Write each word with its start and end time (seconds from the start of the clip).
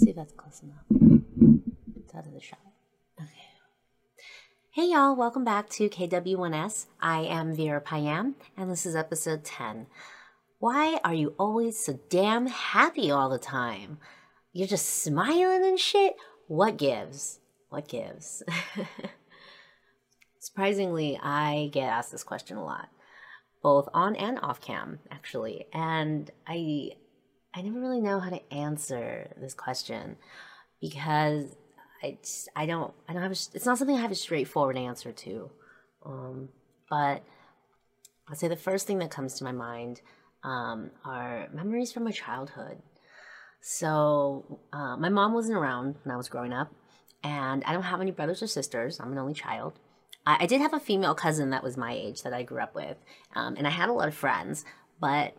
see 0.00 0.10
if 0.10 0.16
that's 0.16 0.32
close 0.32 0.62
enough. 0.62 1.12
It's 1.98 2.14
out 2.14 2.26
of 2.26 2.32
the 2.32 2.40
shot. 2.40 2.58
Okay. 3.20 3.28
Hey 4.70 4.90
y'all, 4.92 5.14
welcome 5.14 5.44
back 5.44 5.68
to 5.70 5.90
KW1S. 5.90 6.86
I 7.02 7.20
am 7.20 7.54
Virah 7.54 7.84
Payam, 7.84 8.32
and 8.56 8.70
this 8.70 8.86
is 8.86 8.96
episode 8.96 9.44
10. 9.44 9.88
Why 10.58 11.00
are 11.04 11.12
you 11.12 11.34
always 11.38 11.78
so 11.78 12.00
damn 12.08 12.46
happy 12.46 13.10
all 13.10 13.28
the 13.28 13.38
time? 13.38 13.98
You're 14.54 14.68
just 14.68 15.02
smiling 15.02 15.66
and 15.66 15.78
shit? 15.78 16.14
What 16.46 16.78
gives? 16.78 17.40
What 17.68 17.86
gives? 17.86 18.42
Surprisingly, 20.38 21.20
I 21.22 21.68
get 21.74 21.90
asked 21.90 22.10
this 22.10 22.24
question 22.24 22.56
a 22.56 22.64
lot, 22.64 22.88
both 23.62 23.86
on 23.92 24.16
and 24.16 24.38
off 24.40 24.62
cam, 24.62 25.00
actually. 25.10 25.66
And 25.74 26.30
I 26.46 26.92
I 27.54 27.62
never 27.62 27.80
really 27.80 28.00
know 28.00 28.20
how 28.20 28.30
to 28.30 28.52
answer 28.52 29.32
this 29.40 29.54
question 29.54 30.16
because 30.80 31.56
I 32.02 32.18
just, 32.22 32.48
I 32.54 32.66
don't 32.66 32.92
I 33.08 33.12
don't 33.12 33.22
have 33.22 33.32
a, 33.32 33.40
it's 33.54 33.66
not 33.66 33.78
something 33.78 33.96
I 33.96 34.00
have 34.00 34.12
a 34.12 34.16
straightforward 34.16 34.76
answer 34.76 35.12
to. 35.12 35.50
Um, 36.04 36.48
but 36.88 37.22
I'll 38.28 38.36
say 38.36 38.48
the 38.48 38.56
first 38.56 38.86
thing 38.86 38.98
that 38.98 39.10
comes 39.10 39.34
to 39.34 39.44
my 39.44 39.52
mind 39.52 40.00
um, 40.44 40.90
are 41.04 41.48
memories 41.52 41.92
from 41.92 42.04
my 42.04 42.12
childhood. 42.12 42.78
So 43.60 44.60
uh, 44.72 44.96
my 44.96 45.08
mom 45.08 45.34
wasn't 45.34 45.58
around 45.58 45.96
when 46.02 46.14
I 46.14 46.16
was 46.16 46.28
growing 46.28 46.52
up, 46.52 46.72
and 47.22 47.62
I 47.64 47.72
don't 47.72 47.82
have 47.82 48.00
any 48.00 48.10
brothers 48.10 48.42
or 48.42 48.46
sisters. 48.46 49.00
I'm 49.00 49.12
an 49.12 49.18
only 49.18 49.34
child. 49.34 49.74
I, 50.24 50.44
I 50.44 50.46
did 50.46 50.60
have 50.60 50.72
a 50.72 50.80
female 50.80 51.14
cousin 51.14 51.50
that 51.50 51.62
was 51.62 51.76
my 51.76 51.92
age 51.92 52.22
that 52.22 52.32
I 52.32 52.42
grew 52.42 52.62
up 52.62 52.74
with, 52.74 52.96
um, 53.34 53.56
and 53.56 53.66
I 53.66 53.70
had 53.70 53.88
a 53.88 53.92
lot 53.92 54.08
of 54.08 54.14
friends, 54.14 54.64
but 55.00 55.34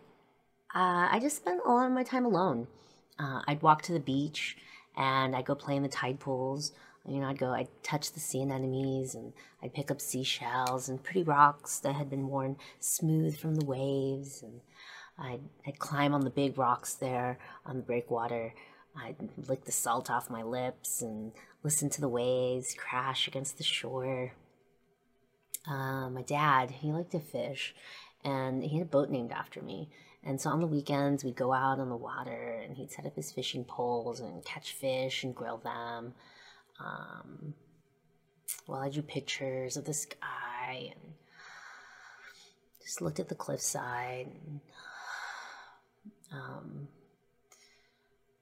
uh, 0.74 1.08
I 1.10 1.18
just 1.20 1.36
spent 1.36 1.60
a 1.64 1.68
lot 1.68 1.86
of 1.86 1.92
my 1.92 2.02
time 2.02 2.24
alone. 2.24 2.66
Uh, 3.18 3.42
I'd 3.46 3.62
walk 3.62 3.82
to 3.82 3.92
the 3.92 4.00
beach 4.00 4.56
and 4.96 5.36
I'd 5.36 5.44
go 5.44 5.54
play 5.54 5.76
in 5.76 5.82
the 5.82 5.88
tide 5.88 6.20
pools. 6.20 6.72
You 7.06 7.20
know, 7.20 7.26
I'd 7.26 7.38
go, 7.38 7.50
I'd 7.50 7.68
touch 7.82 8.12
the 8.12 8.20
sea 8.20 8.42
anemones 8.42 9.14
and 9.14 9.32
I'd 9.62 9.74
pick 9.74 9.90
up 9.90 10.00
seashells 10.00 10.88
and 10.88 11.02
pretty 11.02 11.22
rocks 11.22 11.78
that 11.80 11.94
had 11.94 12.08
been 12.08 12.28
worn 12.28 12.56
smooth 12.78 13.36
from 13.36 13.56
the 13.56 13.64
waves. 13.64 14.42
And 14.42 14.60
I'd, 15.18 15.40
I'd 15.66 15.78
climb 15.78 16.14
on 16.14 16.22
the 16.22 16.30
big 16.30 16.56
rocks 16.56 16.94
there 16.94 17.38
on 17.66 17.76
the 17.76 17.82
breakwater. 17.82 18.54
I'd 18.96 19.16
lick 19.48 19.64
the 19.64 19.72
salt 19.72 20.10
off 20.10 20.30
my 20.30 20.42
lips 20.42 21.02
and 21.02 21.32
listen 21.62 21.90
to 21.90 22.00
the 22.00 22.08
waves 22.08 22.74
crash 22.74 23.26
against 23.26 23.58
the 23.58 23.64
shore. 23.64 24.32
Uh, 25.66 26.10
my 26.10 26.22
dad, 26.22 26.70
he 26.70 26.92
liked 26.92 27.12
to 27.12 27.20
fish, 27.20 27.74
and 28.24 28.64
he 28.64 28.78
had 28.78 28.86
a 28.86 28.90
boat 28.90 29.10
named 29.10 29.32
after 29.32 29.62
me. 29.62 29.88
And 30.24 30.40
so 30.40 30.50
on 30.50 30.60
the 30.60 30.66
weekends, 30.66 31.24
we'd 31.24 31.36
go 31.36 31.52
out 31.52 31.80
on 31.80 31.88
the 31.88 31.96
water 31.96 32.60
and 32.62 32.76
he'd 32.76 32.92
set 32.92 33.06
up 33.06 33.16
his 33.16 33.32
fishing 33.32 33.64
poles 33.64 34.20
and 34.20 34.44
catch 34.44 34.72
fish 34.72 35.24
and 35.24 35.34
grill 35.34 35.58
them. 35.58 36.14
Um, 36.78 37.54
while 38.66 38.80
I 38.80 38.88
drew 38.88 39.02
pictures 39.02 39.76
of 39.76 39.84
the 39.84 39.94
sky 39.94 40.92
and 40.92 41.14
just 42.82 43.00
looked 43.00 43.20
at 43.20 43.28
the 43.28 43.34
cliffside. 43.34 44.28
Um, 46.32 46.88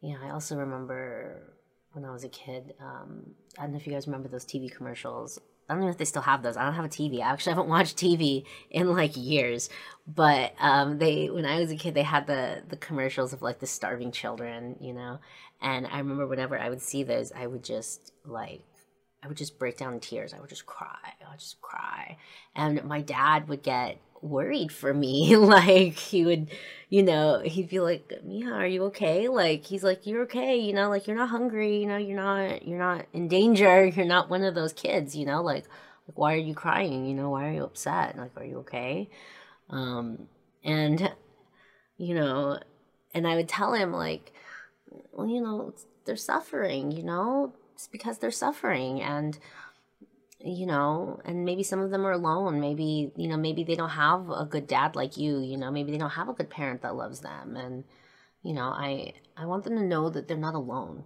yeah, 0.00 0.16
I 0.22 0.30
also 0.30 0.56
remember 0.56 1.54
when 1.92 2.04
I 2.04 2.10
was 2.10 2.24
a 2.24 2.28
kid. 2.28 2.74
Um, 2.80 3.34
I 3.58 3.62
don't 3.62 3.72
know 3.72 3.78
if 3.78 3.86
you 3.86 3.92
guys 3.92 4.06
remember 4.06 4.28
those 4.28 4.46
TV 4.46 4.74
commercials 4.74 5.38
I 5.70 5.74
don't 5.74 5.82
know 5.82 5.88
if 5.88 5.98
they 5.98 6.04
still 6.04 6.22
have 6.22 6.42
those. 6.42 6.56
I 6.56 6.64
don't 6.64 6.74
have 6.74 6.84
a 6.84 6.88
TV. 6.88 7.20
I 7.22 7.30
actually 7.30 7.52
haven't 7.52 7.68
watched 7.68 7.96
TV 7.96 8.44
in 8.70 8.92
like 8.92 9.16
years. 9.16 9.68
But 10.04 10.52
um, 10.58 10.98
they, 10.98 11.30
when 11.30 11.46
I 11.46 11.60
was 11.60 11.70
a 11.70 11.76
kid, 11.76 11.94
they 11.94 12.02
had 12.02 12.26
the 12.26 12.64
the 12.68 12.76
commercials 12.76 13.32
of 13.32 13.40
like 13.40 13.60
the 13.60 13.68
starving 13.68 14.10
children, 14.10 14.76
you 14.80 14.92
know. 14.92 15.20
And 15.62 15.86
I 15.86 15.98
remember 15.98 16.26
whenever 16.26 16.58
I 16.58 16.70
would 16.70 16.82
see 16.82 17.04
those, 17.04 17.30
I 17.30 17.46
would 17.46 17.62
just 17.62 18.12
like, 18.24 18.62
I 19.22 19.28
would 19.28 19.36
just 19.36 19.60
break 19.60 19.78
down 19.78 19.94
in 19.94 20.00
tears. 20.00 20.34
I 20.34 20.40
would 20.40 20.48
just 20.48 20.66
cry. 20.66 21.14
I 21.24 21.30
would 21.30 21.38
just 21.38 21.60
cry. 21.60 22.16
And 22.56 22.82
my 22.84 23.02
dad 23.02 23.48
would 23.48 23.62
get 23.62 23.98
worried 24.22 24.72
for 24.72 24.92
me. 24.94 25.36
like 25.36 25.94
he 25.94 26.24
would, 26.24 26.50
you 26.88 27.02
know, 27.02 27.40
he'd 27.44 27.68
be 27.68 27.80
like, 27.80 28.12
"Mia, 28.24 28.50
are 28.52 28.66
you 28.66 28.84
okay?" 28.84 29.28
Like 29.28 29.64
he's 29.64 29.84
like, 29.84 30.06
"You're 30.06 30.22
okay," 30.22 30.56
you 30.58 30.72
know, 30.72 30.88
like 30.88 31.06
you're 31.06 31.16
not 31.16 31.30
hungry, 31.30 31.78
you 31.80 31.86
know, 31.86 31.96
you're 31.96 32.16
not 32.16 32.66
you're 32.66 32.78
not 32.78 33.06
in 33.12 33.28
danger. 33.28 33.86
You're 33.96 34.06
not 34.06 34.30
one 34.30 34.44
of 34.44 34.54
those 34.54 34.72
kids, 34.72 35.16
you 35.16 35.26
know, 35.26 35.42
like 35.42 35.64
like 36.08 36.18
why 36.18 36.34
are 36.34 36.38
you 36.38 36.54
crying? 36.54 37.06
You 37.06 37.14
know, 37.14 37.30
why 37.30 37.48
are 37.48 37.52
you 37.52 37.64
upset? 37.64 38.16
Like 38.16 38.32
are 38.36 38.44
you 38.44 38.58
okay? 38.58 39.08
Um 39.70 40.28
and 40.64 41.12
you 41.98 42.14
know, 42.14 42.58
and 43.14 43.26
I 43.26 43.36
would 43.36 43.48
tell 43.48 43.74
him 43.74 43.92
like, 43.92 44.32
well, 45.12 45.26
you 45.26 45.40
know, 45.40 45.74
they're 46.04 46.16
suffering, 46.16 46.90
you 46.92 47.02
know, 47.02 47.54
it's 47.74 47.88
because 47.88 48.18
they're 48.18 48.30
suffering 48.30 49.00
and 49.02 49.38
you 50.42 50.66
know, 50.66 51.20
and 51.24 51.44
maybe 51.44 51.62
some 51.62 51.80
of 51.80 51.90
them 51.90 52.06
are 52.06 52.12
alone. 52.12 52.60
Maybe, 52.60 53.12
you 53.16 53.28
know, 53.28 53.36
maybe 53.36 53.62
they 53.62 53.74
don't 53.74 53.90
have 53.90 54.30
a 54.30 54.46
good 54.46 54.66
dad 54.66 54.96
like 54.96 55.16
you, 55.16 55.38
you 55.40 55.56
know, 55.56 55.70
maybe 55.70 55.92
they 55.92 55.98
don't 55.98 56.10
have 56.10 56.28
a 56.28 56.32
good 56.32 56.48
parent 56.48 56.82
that 56.82 56.94
loves 56.94 57.20
them. 57.20 57.56
And, 57.56 57.84
you 58.42 58.54
know, 58.54 58.68
I 58.68 59.12
I 59.36 59.46
want 59.46 59.64
them 59.64 59.76
to 59.76 59.84
know 59.84 60.08
that 60.08 60.28
they're 60.28 60.36
not 60.36 60.54
alone. 60.54 61.04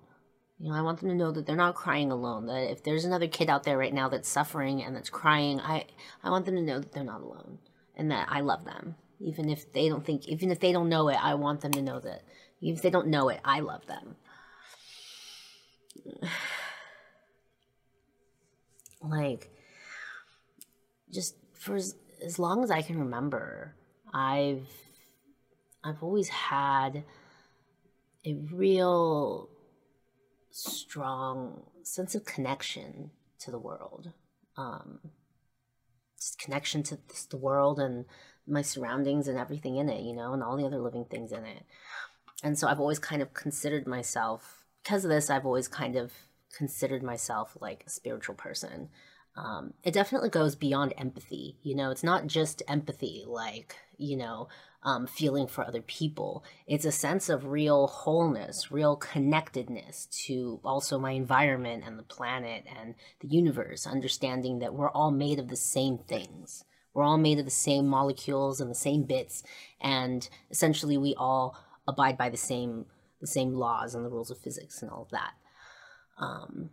You 0.61 0.71
know, 0.71 0.77
I 0.77 0.83
want 0.83 1.01
them 1.01 1.09
to 1.09 1.17
know 1.17 1.33
that 1.33 1.47
they're 1.47 1.57
not 1.57 1.75
crying 1.75 2.13
alone. 2.13 2.47
That 2.47 2.71
if 2.71 2.85
there's 2.85 3.05
another 3.05 3.27
kid 3.27 3.51
out 3.51 3.65
there 3.65 3.77
right 3.77 3.93
now 3.93 4.09
that's 4.09 4.29
suffering 4.29 4.83
and 4.83 4.95
that's 4.95 5.11
crying, 5.11 5.61
I 5.61 5.87
I 6.23 6.31
want 6.31 6.47
them 6.47 6.55
to 6.55 6.63
know 6.63 6.79
that 6.79 6.93
they're 6.93 7.03
not 7.03 7.23
alone 7.23 7.59
and 7.97 8.11
that 8.13 8.29
I 8.31 8.41
love 8.41 8.65
them. 8.65 8.95
Even 9.21 9.51
if 9.51 9.73
they 9.73 9.89
don't 9.89 10.05
think 10.05 10.29
even 10.29 10.53
if 10.53 10.61
they 10.61 10.73
don't 10.73 10.89
know 10.89 11.09
it, 11.09 11.19
I 11.21 11.35
want 11.35 11.61
them 11.61 11.73
to 11.73 11.83
know 11.83 11.99
that. 12.01 12.23
Even 12.61 12.77
if 12.77 12.83
they 12.83 12.91
don't 12.91 13.09
know 13.09 13.31
it, 13.31 13.41
I 13.45 13.61
love 13.61 13.85
them. 13.87 14.17
like 19.09 19.51
just 21.13 21.37
for 21.53 21.77
as, 21.77 21.95
as 22.25 22.39
long 22.39 22.65
as 22.65 22.71
I 22.71 22.83
can 22.83 22.99
remember, 22.99 23.75
I've 24.13 24.69
I've 25.83 26.03
always 26.03 26.29
had 26.29 27.05
a 28.25 28.35
real 28.53 29.49
strong 30.51 31.63
sense 31.83 32.15
of 32.15 32.25
connection 32.25 33.11
to 33.41 33.51
the 33.51 33.59
world. 33.59 34.13
Um, 34.57 35.01
just 36.19 36.39
connection 36.39 36.83
to 36.85 36.99
the 37.29 37.37
world 37.37 37.79
and 37.79 38.07
my 38.47 38.63
surroundings 38.63 39.29
and 39.29 39.39
everything 39.39 39.77
in 39.77 39.89
it, 39.89 40.03
you 40.03 40.15
know, 40.15 40.33
and 40.33 40.43
all 40.43 40.57
the 40.57 40.65
other 40.65 40.79
living 40.79 41.05
things 41.05 41.33
in 41.33 41.45
it. 41.45 41.65
And 42.43 42.59
so 42.59 42.69
I've 42.69 42.81
always 42.81 42.99
kind 42.99 43.21
of 43.21 43.35
considered 43.35 43.87
myself, 43.87 44.65
because 44.83 45.05
of 45.05 45.11
this, 45.11 45.29
I've 45.29 45.47
always 45.47 45.69
kind 45.69 45.97
of 45.97 46.13
considered 46.55 47.03
myself 47.03 47.57
like 47.61 47.85
a 47.87 47.91
spiritual 47.91 48.35
person. 48.35 48.89
Um, 49.37 49.75
it 49.83 49.93
definitely 49.93 50.31
goes 50.31 50.55
beyond 50.55 50.95
empathy. 50.97 51.59
You 51.63 51.75
know, 51.75 51.91
it's 51.91 52.05
not 52.05 52.27
just 52.27 52.63
empathy, 52.69 53.25
like, 53.27 53.77
you 53.99 54.17
know, 54.17 54.49
um, 54.85 55.07
feeling 55.07 55.47
for 55.47 55.67
other 55.67 55.83
people. 55.83 56.45
It's 56.67 56.85
a 56.85 56.93
sense 56.93 57.29
of 57.29 57.47
real 57.47 57.87
wholeness, 57.87 58.71
real 58.71 58.97
connectedness 58.97 60.07
to 60.27 60.61
also 60.65 60.99
my 60.99 61.13
environment 61.13 61.85
and 61.87 61.99
the 61.99 62.05
planet 62.05 62.65
and 62.79 62.95
the 63.21 63.29
universe, 63.29 63.87
understanding 63.87 64.59
that 64.61 64.75
we're 64.75 64.91
all 64.91 65.11
made 65.11 65.39
of 65.39 65.49
the 65.49 65.57
same 65.57 65.99
things. 65.99 66.65
We're 66.93 67.05
all 67.05 67.19
made 67.19 67.39
of 67.39 67.45
the 67.45 67.51
same 67.51 67.89
molecules 67.89 68.61
and 68.61 68.71
the 68.71 68.75
same 68.75 69.03
bits, 69.03 69.43
and 69.81 70.29
essentially 70.51 70.97
we 70.97 71.15
all 71.17 71.59
abide 71.89 72.17
by 72.17 72.29
the 72.29 72.37
same 72.37 72.87
the 73.21 73.27
same 73.27 73.55
laws 73.55 73.95
and 73.95 74.05
the 74.05 74.11
rules 74.11 74.31
of 74.31 74.39
physics 74.39 74.83
and 74.83 74.91
all 74.91 75.03
of 75.03 75.11
that. 75.11 75.33
Um, 76.19 76.71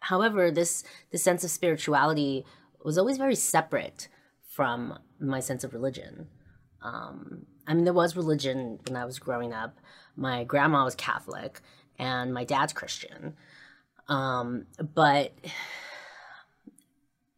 however, 0.00 0.50
this 0.50 0.84
this 1.10 1.22
sense 1.22 1.44
of 1.44 1.50
spirituality 1.50 2.44
was 2.84 2.98
always 2.98 3.16
very 3.16 3.34
separate 3.34 4.08
from 4.48 4.98
my 5.18 5.40
sense 5.40 5.64
of 5.64 5.72
religion. 5.72 6.28
Um, 6.82 7.46
I 7.66 7.74
mean, 7.74 7.84
there 7.84 7.94
was 7.94 8.16
religion 8.16 8.78
when 8.86 8.96
I 8.96 9.04
was 9.04 9.18
growing 9.18 9.52
up. 9.52 9.78
My 10.16 10.44
grandma 10.44 10.84
was 10.84 10.94
Catholic, 10.94 11.60
and 11.98 12.32
my 12.32 12.44
dad's 12.44 12.72
Christian. 12.72 13.34
Um, 14.08 14.66
but 14.94 15.32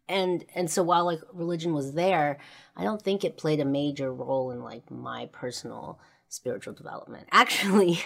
and 0.09 0.44
and 0.55 0.70
so 0.70 0.82
while 0.82 1.05
like 1.05 1.20
religion 1.32 1.73
was 1.73 1.94
there, 1.94 2.38
I 2.76 2.85
don't 2.85 3.02
think 3.02 3.25
it 3.25 3.37
played 3.37 3.61
a 3.61 3.64
major 3.64 4.12
role 4.12 4.50
in 4.50 4.62
like 4.62 4.91
my 4.91 5.29
personal 5.32 5.99
spiritual 6.29 6.75
development. 6.75 7.29
Actually, 7.32 8.00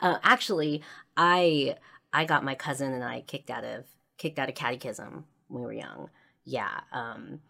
uh, 0.00 0.18
actually, 0.22 0.82
I 1.16 1.76
I 2.12 2.24
got 2.24 2.44
my 2.44 2.54
cousin 2.54 2.92
and 2.92 3.04
I 3.04 3.22
kicked 3.22 3.50
out 3.50 3.64
of 3.64 3.84
kicked 4.18 4.38
out 4.38 4.48
of 4.48 4.54
catechism 4.54 5.24
when 5.48 5.62
we 5.62 5.66
were 5.66 5.72
young. 5.72 6.10
Yeah. 6.44 6.80
Um, 6.92 7.40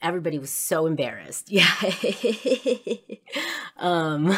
everybody 0.00 0.38
was 0.38 0.50
so 0.50 0.86
embarrassed. 0.86 1.50
Yeah. 1.52 1.68
um, 3.76 4.36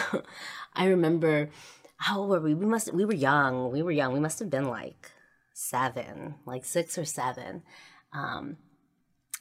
I 0.75 0.87
remember 0.87 1.51
how 1.97 2.21
old 2.21 2.31
were 2.31 2.41
we? 2.41 2.55
We 2.55 2.67
must 2.67 2.93
we 2.95 3.05
were 3.05 3.15
young. 3.15 3.71
We 3.71 3.83
were 3.83 3.91
young. 3.91 4.13
We 4.13 4.21
must 4.21 4.39
have 4.39 4.51
been 4.51 4.69
like 4.69 5.11
seven, 5.53 6.37
like 6.47 6.65
six 6.65 6.97
or 6.97 7.05
seven. 7.05 7.63
Um, 8.13 8.57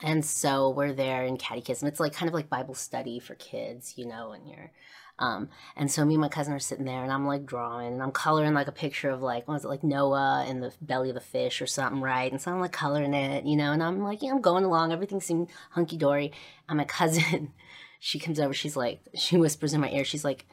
and 0.02 0.24
so 0.24 0.70
we're 0.70 0.94
there 0.94 1.24
in 1.24 1.38
catechism. 1.38 1.88
It's 1.88 2.00
like 2.00 2.14
kind 2.14 2.28
of 2.30 2.34
like 2.34 2.50
Bible 2.50 2.76
study 2.76 3.20
for 3.20 3.36
kids, 3.36 3.98
you 3.98 4.06
know, 4.06 4.32
and 4.32 4.48
you're 4.48 4.72
um, 5.20 5.50
and 5.76 5.92
so 5.92 6.06
me 6.06 6.14
and 6.14 6.22
my 6.22 6.30
cousin 6.30 6.54
are 6.54 6.60
sitting 6.60 6.86
there 6.86 7.04
and 7.04 7.12
I'm 7.12 7.28
like 7.28 7.46
drawing 7.46 7.94
and 7.94 8.02
I'm 8.02 8.12
coloring 8.12 8.54
like 8.54 8.70
a 8.70 8.72
picture 8.72 9.10
of 9.10 9.22
like, 9.22 9.48
what 9.48 9.56
was 9.56 9.66
it, 9.66 9.68
like 9.68 9.84
Noah 9.84 10.46
in 10.48 10.62
the 10.62 10.74
belly 10.82 11.10
of 11.10 11.16
the 11.16 11.22
fish 11.22 11.62
or 11.62 11.68
something, 11.68 12.02
right? 12.02 12.32
And 12.32 12.42
so 12.42 12.52
I'm 12.52 12.62
like 12.62 12.72
coloring 12.72 13.14
it, 13.14 13.46
you 13.46 13.58
know, 13.58 13.74
and 13.74 13.84
I'm 13.84 14.02
like, 14.02 14.22
yeah, 14.24 14.32
I'm 14.32 14.40
going 14.40 14.64
along. 14.64 14.94
Everything 14.94 15.20
seemed 15.20 15.50
hunky 15.72 15.98
dory. 15.98 16.32
And 16.70 16.78
my 16.78 16.84
cousin, 16.86 17.52
she 18.00 18.18
comes 18.18 18.40
over, 18.40 18.54
she's 18.54 18.78
like, 18.78 19.02
she 19.14 19.36
whispers 19.36 19.74
in 19.74 19.82
my 19.82 19.90
ear, 19.92 20.06
she's 20.06 20.24
like, 20.24 20.46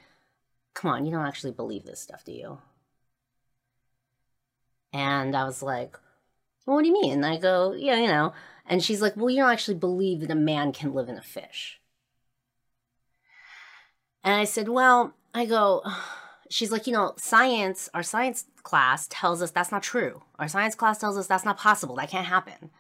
come 0.75 0.91
on, 0.91 1.07
you 1.07 1.13
don't 1.13 1.27
actually 1.27 1.53
believe 1.53 1.85
this 1.85 2.01
stuff, 2.01 2.25
do 2.25 2.33
you? 2.33 2.59
And 4.93 5.37
I 5.37 5.45
was 5.45 5.63
like, 5.63 5.97
well, 6.67 6.77
what 6.77 6.83
do 6.83 6.89
you 6.89 6.95
mean? 6.95 7.13
And 7.13 7.27
I 7.27 7.39
go, 7.39 7.73
yeah, 7.73 7.99
you 8.01 8.09
know. 8.09 8.33
And 8.67 8.83
she's 8.83 9.01
like, 9.01 9.17
well, 9.17 9.31
you 9.31 9.43
don't 9.43 9.53
actually 9.53 9.77
believe 9.77 10.21
that 10.21 10.31
a 10.33 10.35
man 10.35 10.73
can 10.73 10.93
live 10.93 11.09
in 11.09 11.17
a 11.17 11.23
fish. 11.23 11.81
And 14.27 14.35
I 14.35 14.45
said, 14.45 14.69
Well, 14.69 15.15
I 15.33 15.47
go, 15.47 15.83
she's 16.51 16.73
like, 16.73 16.87
you 16.87 16.93
know, 16.93 17.15
science, 17.17 17.89
our 17.95 18.03
science 18.03 18.45
class 18.65 19.07
tells 19.09 19.41
us 19.41 19.53
that's 19.53 19.71
not 19.71 19.85
true. 19.85 20.23
Our 20.39 20.49
science 20.49 20.75
class 20.75 20.99
tells 20.99 21.17
us 21.17 21.29
that's 21.29 21.45
not 21.45 21.57
possible. 21.57 21.95
That 21.95 22.11
can't 22.11 22.27
happen. 22.27 22.71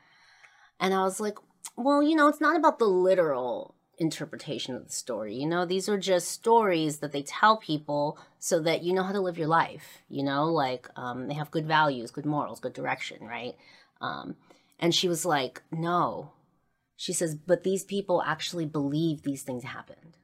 And 0.80 0.92
I 0.92 1.04
was 1.04 1.20
like, 1.20 1.38
well, 1.76 2.02
you 2.02 2.16
know, 2.16 2.28
it's 2.28 2.40
not 2.40 2.56
about 2.56 2.78
the 2.78 2.86
literal 2.86 3.74
interpretation 3.98 4.74
of 4.74 4.86
the 4.86 4.92
story. 4.92 5.34
You 5.34 5.46
know, 5.46 5.64
these 5.64 5.88
are 5.88 5.96
just 5.96 6.32
stories 6.32 6.98
that 6.98 7.12
they 7.12 7.22
tell 7.22 7.56
people 7.56 8.18
so 8.38 8.60
that 8.60 8.82
you 8.82 8.92
know 8.92 9.04
how 9.04 9.12
to 9.12 9.20
live 9.20 9.38
your 9.38 9.46
life. 9.46 10.02
You 10.08 10.24
know, 10.24 10.46
like 10.46 10.88
um, 10.96 11.28
they 11.28 11.34
have 11.34 11.50
good 11.52 11.66
values, 11.66 12.10
good 12.10 12.26
morals, 12.26 12.60
good 12.60 12.74
direction, 12.74 13.24
right? 13.24 13.54
Um, 14.00 14.36
and 14.80 14.94
she 14.94 15.08
was 15.08 15.24
like, 15.24 15.62
no. 15.70 16.32
She 16.96 17.12
says, 17.12 17.36
but 17.36 17.62
these 17.62 17.84
people 17.84 18.22
actually 18.26 18.66
believe 18.66 19.22
these 19.22 19.42
things 19.42 19.62
happened. 19.64 20.16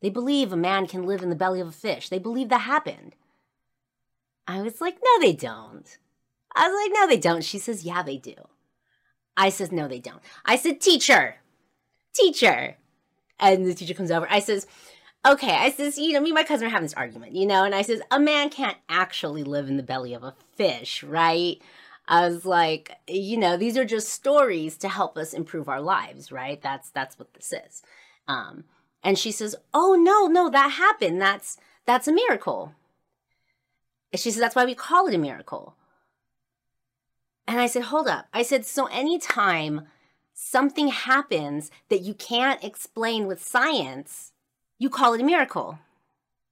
They 0.00 0.10
believe 0.10 0.52
a 0.52 0.56
man 0.56 0.86
can 0.86 1.04
live 1.04 1.22
in 1.22 1.30
the 1.30 1.36
belly 1.36 1.60
of 1.60 1.68
a 1.68 1.72
fish. 1.72 2.08
They 2.08 2.18
believe 2.18 2.48
that 2.48 2.62
happened. 2.62 3.14
I 4.46 4.62
was 4.62 4.80
like, 4.80 4.96
no, 5.02 5.20
they 5.20 5.32
don't. 5.32 5.98
I 6.56 6.68
was 6.68 6.76
like, 6.82 6.92
no, 6.94 7.06
they 7.06 7.20
don't. 7.20 7.44
She 7.44 7.58
says, 7.58 7.84
yeah, 7.84 8.02
they 8.02 8.16
do. 8.16 8.34
I 9.36 9.50
says, 9.50 9.70
no, 9.70 9.88
they 9.88 10.00
don't. 10.00 10.20
I 10.44 10.56
said, 10.56 10.80
teacher, 10.80 11.36
teacher. 12.12 12.76
And 13.38 13.64
the 13.64 13.74
teacher 13.74 13.94
comes 13.94 14.10
over. 14.10 14.26
I 14.28 14.40
says, 14.40 14.66
okay. 15.26 15.54
I 15.54 15.70
says, 15.70 15.98
you 15.98 16.12
know, 16.12 16.20
me 16.20 16.30
and 16.30 16.34
my 16.34 16.44
cousin 16.44 16.66
are 16.66 16.70
having 16.70 16.84
this 16.84 16.94
argument, 16.94 17.34
you 17.34 17.46
know, 17.46 17.64
and 17.64 17.74
I 17.74 17.82
says, 17.82 18.02
a 18.10 18.18
man 18.18 18.50
can't 18.50 18.76
actually 18.88 19.44
live 19.44 19.68
in 19.68 19.76
the 19.76 19.82
belly 19.82 20.14
of 20.14 20.24
a 20.24 20.34
fish, 20.56 21.02
right? 21.02 21.60
I 22.08 22.28
was 22.28 22.44
like, 22.44 22.96
you 23.08 23.36
know, 23.36 23.56
these 23.56 23.76
are 23.76 23.84
just 23.84 24.08
stories 24.08 24.76
to 24.78 24.88
help 24.88 25.16
us 25.16 25.32
improve 25.32 25.68
our 25.68 25.80
lives, 25.80 26.32
right? 26.32 26.60
That's 26.60 26.90
that's 26.90 27.18
what 27.18 27.34
this 27.34 27.52
is. 27.52 27.82
Um, 28.26 28.64
and 29.02 29.18
she 29.18 29.32
says, 29.32 29.56
"Oh 29.72 29.94
no, 29.94 30.26
no, 30.26 30.50
that 30.50 30.72
happened. 30.72 31.20
That's 31.20 31.56
that's 31.86 32.08
a 32.08 32.12
miracle." 32.12 32.74
And 34.12 34.20
she 34.20 34.30
says, 34.30 34.40
"That's 34.40 34.56
why 34.56 34.64
we 34.64 34.74
call 34.74 35.06
it 35.06 35.14
a 35.14 35.18
miracle." 35.18 35.74
And 37.46 37.60
I 37.60 37.66
said, 37.66 37.84
"Hold 37.84 38.08
up." 38.08 38.26
I 38.32 38.42
said, 38.42 38.66
"So 38.66 38.86
anytime 38.86 39.88
something 40.32 40.88
happens 40.88 41.70
that 41.88 42.02
you 42.02 42.14
can't 42.14 42.62
explain 42.64 43.26
with 43.26 43.42
science, 43.46 44.32
you 44.78 44.90
call 44.90 45.14
it 45.14 45.20
a 45.20 45.24
miracle. 45.24 45.78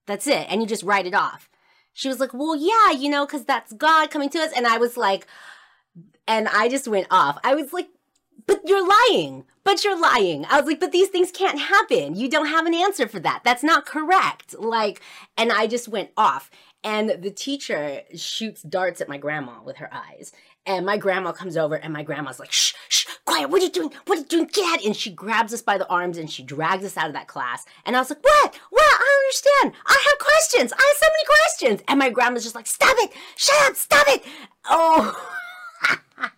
That's 0.06 0.26
it, 0.26 0.46
and 0.48 0.60
you 0.60 0.66
just 0.66 0.82
write 0.82 1.06
it 1.06 1.14
off." 1.14 1.48
She 1.92 2.08
was 2.08 2.20
like, 2.20 2.32
"Well, 2.32 2.56
yeah, 2.56 2.92
you 2.92 3.08
know, 3.08 3.26
cuz 3.26 3.44
that's 3.44 3.72
God 3.72 4.10
coming 4.10 4.30
to 4.30 4.38
us." 4.38 4.52
And 4.52 4.66
I 4.66 4.78
was 4.78 4.96
like, 4.96 5.26
and 6.26 6.46
I 6.48 6.68
just 6.68 6.86
went 6.86 7.06
off. 7.10 7.38
I 7.42 7.54
was 7.54 7.72
like, 7.72 7.88
but 8.46 8.60
you're 8.64 8.86
lying. 8.86 9.44
But 9.64 9.84
you're 9.84 10.00
lying. 10.00 10.46
I 10.46 10.60
was 10.60 10.66
like, 10.66 10.80
but 10.80 10.92
these 10.92 11.08
things 11.08 11.30
can't 11.30 11.58
happen. 11.58 12.14
You 12.14 12.30
don't 12.30 12.46
have 12.46 12.66
an 12.66 12.74
answer 12.74 13.06
for 13.06 13.20
that. 13.20 13.42
That's 13.44 13.62
not 13.62 13.84
correct. 13.84 14.58
Like, 14.58 15.00
and 15.36 15.52
I 15.52 15.66
just 15.66 15.88
went 15.88 16.10
off. 16.16 16.50
And 16.84 17.10
the 17.22 17.30
teacher 17.30 18.02
shoots 18.14 18.62
darts 18.62 19.00
at 19.00 19.08
my 19.08 19.18
grandma 19.18 19.62
with 19.62 19.76
her 19.78 19.92
eyes. 19.92 20.32
And 20.64 20.86
my 20.86 20.96
grandma 20.96 21.32
comes 21.32 21.56
over 21.56 21.74
and 21.74 21.92
my 21.92 22.02
grandma's 22.02 22.38
like, 22.38 22.52
shh, 22.52 22.74
shh, 22.88 23.06
quiet, 23.24 23.50
what 23.50 23.60
are 23.60 23.64
you 23.64 23.70
doing? 23.70 23.90
What 24.06 24.18
are 24.18 24.20
you 24.20 24.26
doing? 24.26 24.50
Get 24.52 24.64
out. 24.72 24.84
And 24.84 24.94
she 24.94 25.10
grabs 25.10 25.52
us 25.52 25.62
by 25.62 25.76
the 25.76 25.88
arms 25.88 26.18
and 26.18 26.30
she 26.30 26.42
drags 26.42 26.84
us 26.84 26.96
out 26.96 27.08
of 27.08 27.14
that 27.14 27.26
class. 27.26 27.64
And 27.84 27.96
I 27.96 28.00
was 28.00 28.10
like, 28.10 28.22
what? 28.22 28.54
What? 28.70 28.82
I 28.82 28.98
don't 28.98 29.24
understand. 29.24 29.82
I 29.86 30.04
have 30.08 30.18
questions. 30.18 30.72
I 30.72 30.76
have 30.76 30.96
so 30.98 31.06
many 31.06 31.24
questions. 31.26 31.84
And 31.88 31.98
my 31.98 32.10
grandma's 32.10 32.44
just 32.44 32.54
like, 32.54 32.66
stop 32.66 32.94
it. 32.98 33.12
Shut 33.36 33.70
up. 33.70 33.76
Stop 33.76 34.06
it. 34.08 34.22
Oh. 34.66 35.34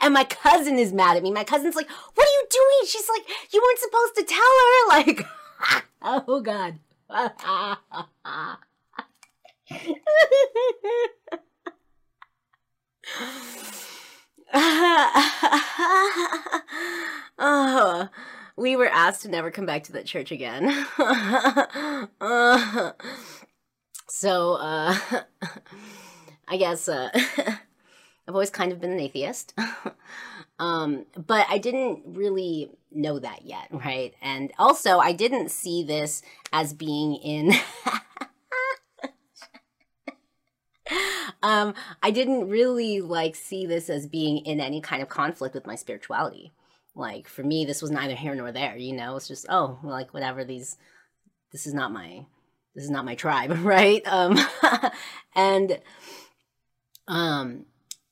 and 0.00 0.14
my 0.14 0.24
cousin 0.24 0.78
is 0.78 0.92
mad 0.92 1.16
at 1.16 1.22
me. 1.22 1.30
My 1.30 1.44
cousin's 1.44 1.76
like, 1.76 1.88
"What 2.14 2.26
are 2.26 2.30
you 2.30 2.46
doing?" 2.50 2.86
She's 2.86 3.08
like, 3.08 3.22
"You 3.52 3.62
weren't 3.62 3.78
supposed 3.78 4.14
to 4.16 4.24
tell 4.24 4.38
her." 4.38 4.74
Like, 4.88 5.26
oh 6.02 6.40
god. 6.40 6.78
oh, 17.38 18.08
we 18.56 18.76
were 18.76 18.88
asked 18.88 19.22
to 19.22 19.28
never 19.28 19.50
come 19.50 19.66
back 19.66 19.84
to 19.84 19.92
that 19.92 20.06
church 20.06 20.32
again. 20.32 20.68
so, 24.08 24.54
uh, 24.54 24.96
I 26.48 26.56
guess, 26.56 26.88
uh, 26.88 27.10
I've 28.28 28.34
always 28.34 28.50
kind 28.50 28.72
of 28.72 28.80
been 28.80 28.92
an 28.92 29.00
atheist. 29.00 29.54
um, 30.58 31.06
but 31.16 31.46
I 31.48 31.56
didn't 31.56 32.02
really 32.04 32.70
know 32.92 33.18
that 33.18 33.46
yet, 33.46 33.68
right? 33.70 34.12
And 34.20 34.52
also, 34.58 34.98
I 34.98 35.12
didn't 35.12 35.50
see 35.50 35.82
this 35.82 36.20
as 36.52 36.74
being 36.74 37.14
in. 37.14 37.54
um, 41.42 41.72
I 42.02 42.10
didn't 42.10 42.50
really 42.50 43.00
like 43.00 43.34
see 43.34 43.64
this 43.64 43.88
as 43.88 44.06
being 44.06 44.44
in 44.44 44.60
any 44.60 44.82
kind 44.82 45.00
of 45.00 45.08
conflict 45.08 45.54
with 45.54 45.66
my 45.66 45.74
spirituality. 45.74 46.52
Like 46.94 47.28
for 47.28 47.42
me, 47.42 47.64
this 47.64 47.80
was 47.80 47.90
neither 47.90 48.14
here 48.14 48.34
nor 48.34 48.52
there. 48.52 48.76
You 48.76 48.94
know, 48.94 49.16
it's 49.16 49.28
just 49.28 49.46
oh, 49.48 49.78
like 49.82 50.12
whatever. 50.12 50.44
These, 50.44 50.76
this 51.50 51.66
is 51.66 51.72
not 51.72 51.92
my, 51.92 52.26
this 52.74 52.84
is 52.84 52.90
not 52.90 53.06
my 53.06 53.14
tribe, 53.14 53.56
right? 53.64 54.06
Um, 54.06 54.38
and 55.34 55.80
um 57.06 57.64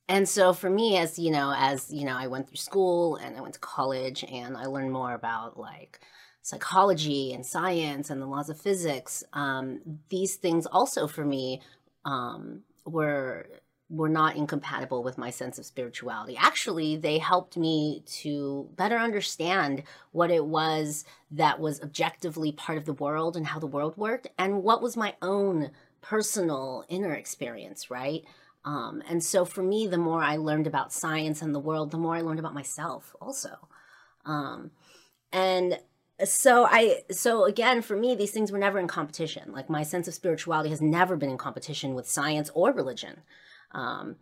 and 0.08 0.28
so 0.28 0.52
for 0.52 0.70
me 0.70 0.96
as 0.96 1.18
you 1.18 1.30
know 1.30 1.52
as 1.56 1.92
you 1.92 2.04
know 2.04 2.16
i 2.16 2.26
went 2.26 2.48
through 2.48 2.56
school 2.56 3.16
and 3.16 3.36
i 3.36 3.40
went 3.40 3.54
to 3.54 3.60
college 3.60 4.24
and 4.24 4.56
i 4.56 4.66
learned 4.66 4.92
more 4.92 5.14
about 5.14 5.58
like 5.58 6.00
psychology 6.42 7.32
and 7.32 7.44
science 7.44 8.08
and 8.08 8.22
the 8.22 8.26
laws 8.26 8.48
of 8.48 8.60
physics 8.60 9.24
um, 9.32 9.80
these 10.10 10.36
things 10.36 10.64
also 10.66 11.06
for 11.06 11.24
me 11.24 11.60
um, 12.04 12.62
were 12.84 13.46
were 13.88 14.08
not 14.08 14.36
incompatible 14.36 15.02
with 15.04 15.16
my 15.16 15.30
sense 15.30 15.58
of 15.58 15.66
spirituality. 15.66 16.36
Actually 16.36 16.96
they 16.96 17.18
helped 17.18 17.56
me 17.56 18.02
to 18.06 18.68
better 18.76 18.96
understand 18.96 19.82
what 20.12 20.30
it 20.30 20.44
was 20.44 21.04
that 21.30 21.60
was 21.60 21.80
objectively 21.82 22.50
part 22.50 22.78
of 22.78 22.84
the 22.84 22.92
world 22.92 23.36
and 23.36 23.46
how 23.46 23.58
the 23.58 23.66
world 23.66 23.96
worked 23.96 24.26
and 24.38 24.62
what 24.62 24.82
was 24.82 24.96
my 24.96 25.14
own 25.22 25.70
personal 26.02 26.84
inner 26.88 27.12
experience 27.12 27.90
right 27.90 28.24
um, 28.66 29.00
and 29.08 29.22
so 29.22 29.44
for 29.44 29.62
me, 29.62 29.86
the 29.86 29.96
more 29.96 30.22
I 30.22 30.36
learned 30.36 30.66
about 30.66 30.92
science 30.92 31.40
and 31.40 31.54
the 31.54 31.60
world, 31.60 31.92
the 31.92 31.98
more 31.98 32.16
I 32.16 32.20
learned 32.20 32.40
about 32.40 32.52
myself 32.52 33.14
also. 33.20 33.68
Um, 34.26 34.72
and 35.32 35.78
so 36.24 36.66
I, 36.68 37.02
so 37.12 37.44
again, 37.44 37.80
for 37.80 37.96
me, 37.96 38.16
these 38.16 38.32
things 38.32 38.50
were 38.50 38.58
never 38.58 38.80
in 38.80 38.88
competition. 38.88 39.52
Like 39.52 39.70
my 39.70 39.84
sense 39.84 40.08
of 40.08 40.14
spirituality 40.14 40.70
has 40.70 40.82
never 40.82 41.16
been 41.16 41.30
in 41.30 41.38
competition 41.38 41.94
with 41.94 42.08
science 42.08 42.50
or 42.54 42.72
religion. 42.72 43.20
Um, 43.70 44.16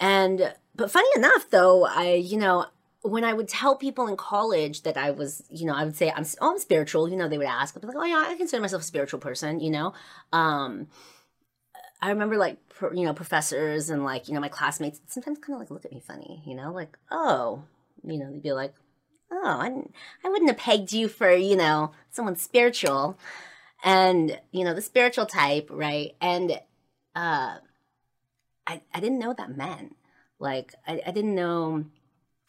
and, 0.00 0.52
but 0.74 0.90
funny 0.90 1.08
enough, 1.14 1.48
though, 1.50 1.86
I, 1.86 2.14
you 2.14 2.38
know, 2.38 2.66
when 3.02 3.22
I 3.22 3.34
would 3.34 3.48
tell 3.48 3.76
people 3.76 4.08
in 4.08 4.16
college 4.16 4.82
that 4.82 4.96
I 4.96 5.12
was, 5.12 5.44
you 5.48 5.66
know, 5.66 5.74
I 5.74 5.84
would 5.84 5.96
say 5.96 6.10
I'm, 6.10 6.24
oh, 6.40 6.52
I'm 6.52 6.58
spiritual. 6.58 7.08
You 7.08 7.16
know, 7.16 7.28
they 7.28 7.38
would 7.38 7.46
ask, 7.46 7.76
I'd 7.76 7.82
be 7.82 7.86
like, 7.86 7.96
oh 7.96 8.04
yeah, 8.04 8.24
I 8.26 8.34
consider 8.34 8.60
myself 8.60 8.82
a 8.82 8.84
spiritual 8.84 9.20
person. 9.20 9.60
You 9.60 9.70
know, 9.70 9.92
um, 10.32 10.88
I 12.02 12.10
remember 12.10 12.36
like 12.36 12.58
you 12.94 13.04
know 13.04 13.12
professors 13.12 13.90
and 13.90 14.04
like 14.04 14.28
you 14.28 14.34
know 14.34 14.40
my 14.40 14.48
classmates 14.48 15.00
sometimes 15.06 15.38
kind 15.38 15.54
of 15.54 15.60
like 15.60 15.70
look 15.70 15.84
at 15.84 15.92
me 15.92 16.00
funny, 16.00 16.42
you 16.46 16.54
know, 16.54 16.72
like 16.72 16.96
oh, 17.10 17.64
you 18.04 18.18
know 18.18 18.30
they'd 18.30 18.42
be 18.42 18.52
like, 18.52 18.74
oh, 19.30 19.44
I 19.44 19.66
I 20.24 20.28
wouldn't 20.28 20.50
have 20.50 20.58
pegged 20.58 20.92
you 20.92 21.08
for 21.08 21.30
you 21.30 21.56
know 21.56 21.92
someone 22.10 22.36
spiritual, 22.36 23.18
and 23.84 24.40
you 24.50 24.64
know 24.64 24.74
the 24.74 24.82
spiritual 24.82 25.26
type, 25.26 25.68
right? 25.70 26.12
And 26.20 26.52
uh, 27.14 27.58
I 28.66 28.82
I 28.94 29.00
didn't 29.00 29.18
know 29.18 29.28
what 29.28 29.38
that 29.38 29.56
meant. 29.56 29.96
Like 30.38 30.74
I 30.86 31.02
I 31.06 31.10
didn't 31.10 31.34
know 31.34 31.84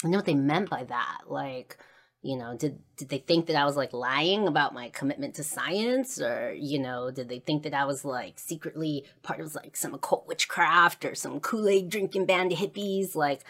I 0.03 0.07
know 0.07 0.17
what 0.17 0.25
they 0.25 0.35
meant 0.35 0.69
by 0.69 0.83
that. 0.85 1.21
Like 1.27 1.77
you 2.21 2.37
know 2.37 2.55
did 2.55 2.77
did 2.97 3.09
they 3.09 3.17
think 3.17 3.47
that 3.47 3.55
i 3.55 3.65
was 3.65 3.75
like 3.75 3.93
lying 3.93 4.47
about 4.47 4.73
my 4.73 4.89
commitment 4.89 5.33
to 5.33 5.43
science 5.43 6.21
or 6.21 6.53
you 6.53 6.77
know 6.77 7.09
did 7.09 7.27
they 7.29 7.39
think 7.39 7.63
that 7.63 7.73
i 7.73 7.83
was 7.83 8.05
like 8.05 8.37
secretly 8.37 9.03
part 9.23 9.39
of 9.39 9.55
like 9.55 9.75
some 9.75 9.93
occult 9.93 10.27
witchcraft 10.27 11.03
or 11.03 11.15
some 11.15 11.39
kool-aid 11.39 11.89
drinking 11.89 12.25
band 12.25 12.51
of 12.51 12.59
hippies 12.59 13.15
like 13.15 13.41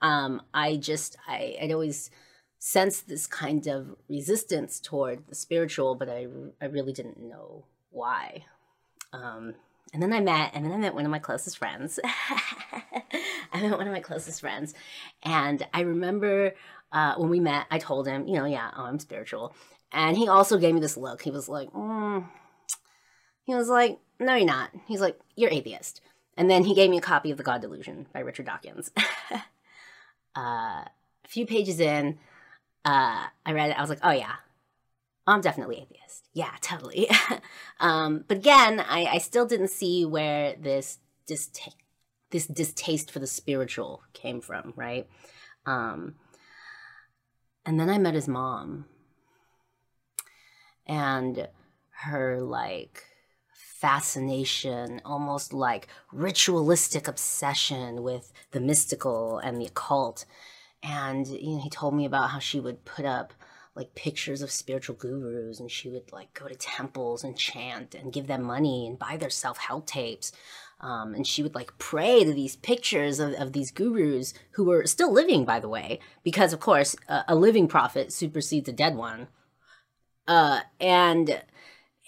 Um, 0.00 0.42
I 0.54 0.76
just, 0.76 1.16
I, 1.26 1.56
I'd 1.60 1.72
always 1.72 2.10
sensed 2.58 3.08
this 3.08 3.26
kind 3.26 3.66
of 3.66 3.96
resistance 4.08 4.80
toward 4.80 5.26
the 5.26 5.34
spiritual, 5.34 5.94
but 5.94 6.08
I, 6.08 6.26
I 6.60 6.66
really 6.66 6.92
didn't 6.92 7.18
know 7.18 7.64
why. 7.90 8.44
Um, 9.12 9.54
and 9.92 10.02
then 10.02 10.12
I 10.12 10.20
met, 10.20 10.52
and 10.54 10.64
then 10.64 10.72
I 10.72 10.76
met 10.76 10.94
one 10.94 11.04
of 11.04 11.10
my 11.10 11.18
closest 11.18 11.58
friends. 11.58 11.98
I 13.52 13.62
met 13.62 13.78
one 13.78 13.86
of 13.86 13.92
my 13.92 14.00
closest 14.00 14.40
friends, 14.40 14.74
and 15.22 15.66
I 15.72 15.80
remember 15.80 16.54
uh, 16.92 17.14
when 17.16 17.28
we 17.30 17.40
met, 17.40 17.66
I 17.70 17.78
told 17.78 18.06
him, 18.06 18.26
you 18.26 18.34
know, 18.34 18.44
yeah, 18.44 18.70
oh, 18.76 18.84
I'm 18.84 18.98
spiritual, 18.98 19.54
and 19.92 20.16
he 20.16 20.28
also 20.28 20.58
gave 20.58 20.74
me 20.74 20.80
this 20.80 20.96
look. 20.96 21.22
He 21.22 21.30
was 21.30 21.48
like, 21.48 21.70
mm. 21.72 22.26
he 23.44 23.54
was 23.54 23.68
like, 23.68 23.98
no, 24.20 24.34
you're 24.34 24.46
not. 24.46 24.70
He's 24.86 25.00
like, 25.00 25.18
you're 25.36 25.50
atheist. 25.50 26.00
And 26.36 26.50
then 26.50 26.64
he 26.64 26.74
gave 26.74 26.90
me 26.90 26.98
a 26.98 27.02
copy 27.02 27.30
of 27.30 27.36
The 27.36 27.42
God 27.42 27.60
Delusion 27.62 28.06
by 28.12 28.20
Richard 28.20 28.46
Dawkins. 28.46 28.90
uh, 29.32 29.40
a 30.36 30.90
few 31.26 31.46
pages 31.46 31.80
in, 31.80 32.18
uh, 32.84 33.26
I 33.44 33.52
read 33.52 33.70
it. 33.70 33.78
I 33.78 33.80
was 33.80 33.90
like, 33.90 34.00
oh 34.02 34.12
yeah, 34.12 34.36
I'm 35.26 35.40
definitely 35.40 35.76
atheist. 35.76 36.28
Yeah, 36.32 36.52
totally. 36.60 37.10
um, 37.80 38.24
but 38.28 38.38
again, 38.38 38.80
I, 38.80 39.06
I 39.06 39.18
still 39.18 39.46
didn't 39.46 39.68
see 39.68 40.04
where 40.04 40.54
this 40.58 40.98
this 41.26 41.50
distaste 42.30 43.10
for 43.10 43.18
the 43.18 43.26
spiritual 43.26 44.02
came 44.12 44.40
from, 44.40 44.72
right? 44.76 45.06
Um, 45.66 46.14
and 47.68 47.78
then 47.78 47.90
I 47.90 47.98
met 47.98 48.14
his 48.14 48.26
mom, 48.26 48.86
and 50.86 51.48
her 52.00 52.40
like 52.40 53.04
fascination, 53.52 55.02
almost 55.04 55.52
like 55.52 55.86
ritualistic 56.10 57.06
obsession 57.06 58.02
with 58.02 58.32
the 58.52 58.60
mystical 58.60 59.36
and 59.36 59.60
the 59.60 59.66
occult. 59.66 60.24
And 60.82 61.26
you 61.26 61.56
know, 61.56 61.60
he 61.60 61.68
told 61.68 61.94
me 61.94 62.06
about 62.06 62.30
how 62.30 62.38
she 62.38 62.58
would 62.58 62.86
put 62.86 63.04
up 63.04 63.34
like 63.74 63.94
pictures 63.94 64.40
of 64.40 64.50
spiritual 64.50 64.96
gurus 64.96 65.60
and 65.60 65.70
she 65.70 65.90
would 65.90 66.10
like 66.10 66.32
go 66.32 66.48
to 66.48 66.54
temples 66.54 67.22
and 67.22 67.36
chant 67.36 67.94
and 67.94 68.14
give 68.14 68.28
them 68.28 68.42
money 68.44 68.86
and 68.86 68.98
buy 68.98 69.18
their 69.18 69.28
self-help 69.28 69.86
tapes 69.86 70.32
um, 70.80 71.14
and 71.14 71.26
she 71.26 71.42
would 71.42 71.54
like 71.54 71.76
pray 71.78 72.24
to 72.24 72.32
these 72.32 72.56
pictures 72.56 73.18
of, 73.18 73.32
of 73.34 73.52
these 73.52 73.70
gurus 73.70 74.32
who 74.52 74.64
were 74.64 74.86
still 74.86 75.12
living 75.12 75.44
by 75.44 75.58
the 75.58 75.68
way 75.68 75.98
because 76.22 76.52
of 76.52 76.60
course 76.60 76.94
a, 77.08 77.34
living 77.34 77.66
prophet 77.66 78.12
supersedes 78.12 78.68
a 78.68 78.72
dead 78.72 78.94
one. 78.94 79.28
Uh, 80.26 80.60
and 80.80 81.42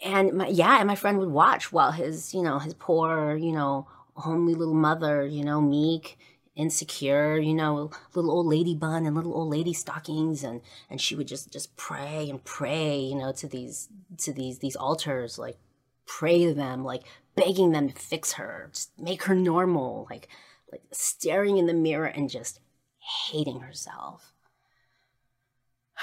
and 0.05 0.33
my, 0.33 0.49
yeah, 0.49 0.79
and 0.79 0.87
my 0.87 0.95
friend 0.95 1.19
would 1.19 1.31
watch 1.31 1.73
while 1.73 1.93
his, 1.93 2.33
you 2.33 2.43
know, 2.43 2.59
his 2.59 2.75
poor, 2.75 3.37
you 3.37 3.53
know, 3.53 3.87
homely 4.15 4.55
little 4.55 4.75
mother, 4.75 5.27
you 5.27 5.45
know, 5.45 5.61
meek, 5.61 6.19
insecure, 6.55 7.39
you 7.39 7.55
know, 7.55 7.91
little 8.15 8.31
old 8.31 8.47
lady 8.47 8.75
bun 8.75 9.07
and 9.07 9.15
little 9.15 9.35
old 9.35 9.51
lady 9.51 9.73
stockings, 9.73 10.43
and 10.45 10.61
and 10.89 11.01
she 11.01 11.15
would 11.15 11.29
just 11.29 11.53
just 11.53 11.77
pray 11.77 12.29
and 12.31 12.45
pray, 12.45 12.99
you 12.99 13.17
know, 13.17 13.33
to 13.33 13.49
these 13.49 13.89
to 14.19 14.33
these 14.33 14.59
these 14.59 14.77
altars, 14.77 15.39
like 15.39 15.59
pray 16.07 16.45
to 16.45 16.55
them, 16.55 16.85
like 16.85 17.03
begging 17.35 17.73
them 17.73 17.89
to 17.89 17.95
fix 17.95 18.35
her, 18.35 18.71
just 18.73 18.99
make 18.99 19.25
her 19.25 19.35
normal, 19.35 20.07
like 20.11 20.29
like 20.71 20.83
staring 20.93 21.59
in 21.59 21.67
the 21.67 21.75
mirror 21.75 22.07
and 22.07 22.31
just 22.31 22.61
hating 23.31 23.61
herself. 23.61 24.33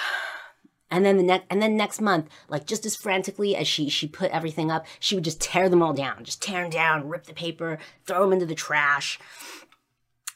And 0.89 1.05
then 1.05 1.17
the 1.17 1.23
next, 1.23 1.47
and 1.49 1.61
then 1.61 1.75
next 1.75 1.99
month, 1.99 2.29
like 2.47 2.65
just 2.65 2.85
as 2.85 2.95
frantically 2.95 3.57
as 3.57 3.67
she 3.67 3.89
she 3.89 4.07
put 4.07 4.31
everything 4.31 4.71
up, 4.71 4.85
she 5.01 5.15
would 5.15 5.25
just 5.25 5.41
tear 5.41 5.67
them 5.67 5.83
all 5.83 5.91
down, 5.91 6.23
just 6.23 6.41
tear 6.41 6.61
them 6.61 6.71
down, 6.71 7.09
rip 7.09 7.25
the 7.25 7.33
paper, 7.33 7.77
throw 8.05 8.21
them 8.21 8.31
into 8.31 8.45
the 8.45 8.55
trash, 8.55 9.19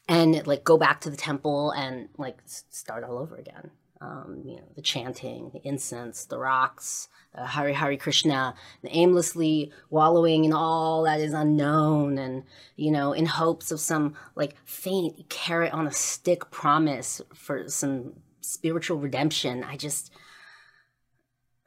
and 0.10 0.46
like 0.46 0.66
go 0.66 0.78
back 0.78 1.00
to 1.02 1.10
the 1.10 1.16
temple 1.16 1.72
and 1.72 2.10
like 2.18 2.40
start 2.46 3.06
all 3.06 3.18
over 3.18 3.38
again. 3.38 3.72
Um, 4.02 4.42
you 4.44 4.56
know, 4.56 4.64
the 4.76 4.82
chanting, 4.82 5.52
the 5.54 5.62
incense, 5.64 6.26
the 6.26 6.40
rocks, 6.40 7.08
the 7.36 7.46
Hari 7.46 7.74
Hari 7.74 7.98
Krishna, 7.98 8.56
the 8.82 8.90
aimlessly 8.90 9.72
wallowing 9.92 10.44
in 10.44 10.54
all 10.54 11.04
that 11.04 11.20
is 11.20 11.34
unknown, 11.34 12.18
and 12.18 12.44
you 12.76 12.90
know, 12.90 13.14
in 13.14 13.28
hopes 13.28 13.72
of 13.72 13.80
some 13.80 14.16
like 14.36 14.56
faint 14.66 15.30
carrot 15.30 15.72
on 15.72 15.86
a 15.86 15.92
stick 15.92 16.50
promise 16.50 17.22
for 17.36 17.70
some 17.70 18.14
spiritual 18.42 18.98
redemption. 18.98 19.64
I 19.64 19.78
just 19.78 20.12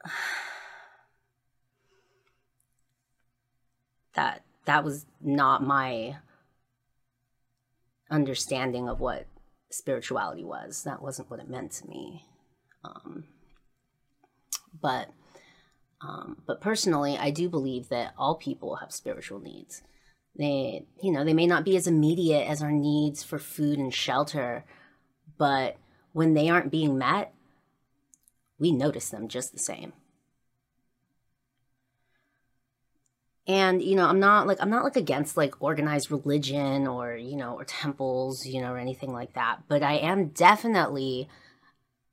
that 4.13 4.43
that 4.65 4.83
was 4.83 5.05
not 5.21 5.63
my 5.63 6.17
understanding 8.09 8.89
of 8.89 8.99
what 8.99 9.25
spirituality 9.75 10.43
was. 10.43 10.83
That 10.83 11.01
wasn't 11.01 11.29
what 11.29 11.39
it 11.39 11.49
meant 11.49 11.71
to 11.73 11.87
me. 11.87 12.25
Um, 12.83 13.25
but 14.81 15.09
um, 16.01 16.37
but 16.45 16.61
personally, 16.61 17.17
I 17.17 17.31
do 17.31 17.49
believe 17.49 17.89
that 17.89 18.13
all 18.17 18.35
people 18.35 18.75
have 18.77 18.91
spiritual 18.91 19.39
needs. 19.39 19.81
They, 20.37 20.85
you 21.01 21.11
know, 21.11 21.23
they 21.23 21.33
may 21.33 21.47
not 21.47 21.63
be 21.63 21.77
as 21.77 21.87
immediate 21.87 22.47
as 22.47 22.61
our 22.61 22.71
needs 22.71 23.23
for 23.23 23.39
food 23.39 23.79
and 23.79 23.93
shelter, 23.93 24.65
but 25.37 25.77
when 26.11 26.33
they 26.33 26.49
aren't 26.49 26.71
being 26.71 26.97
met, 26.97 27.33
we 28.59 28.71
notice 28.71 29.09
them 29.09 29.27
just 29.27 29.53
the 29.53 29.59
same. 29.59 29.93
And 33.47 33.81
you 33.81 33.95
know, 33.95 34.07
I'm 34.07 34.19
not 34.19 34.47
like 34.47 34.57
I'm 34.59 34.69
not 34.69 34.83
like 34.83 34.95
against 34.95 35.37
like 35.37 35.61
organized 35.61 36.09
religion 36.09 36.87
or, 36.87 37.15
you 37.15 37.35
know, 37.35 37.53
or 37.53 37.65
temples, 37.65 38.45
you 38.45 38.61
know, 38.61 38.73
or 38.73 38.77
anything 38.77 39.13
like 39.13 39.33
that, 39.33 39.63
but 39.67 39.83
I 39.83 39.93
am 39.97 40.29
definitely 40.29 41.29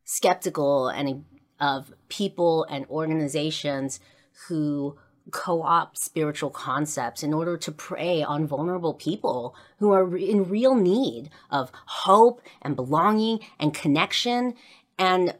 skeptical 0.05 0.89
and 0.89 1.25
of 1.59 1.95
people 2.09 2.65
and 2.65 2.85
organizations 2.87 4.01
who 4.49 4.99
co-opt 5.31 5.97
spiritual 5.97 6.51
concepts 6.51 7.23
in 7.23 7.33
order 7.33 7.57
to 7.57 7.71
prey 7.71 8.23
on 8.23 8.47
vulnerable 8.47 8.93
people 8.93 9.55
who 9.79 9.93
are 9.93 10.17
in 10.17 10.49
real 10.49 10.75
need 10.75 11.31
of 11.51 11.71
hope 11.87 12.43
and 12.61 12.75
belonging 12.75 13.39
and 13.61 13.73
connection. 13.73 14.55
And 14.99 15.35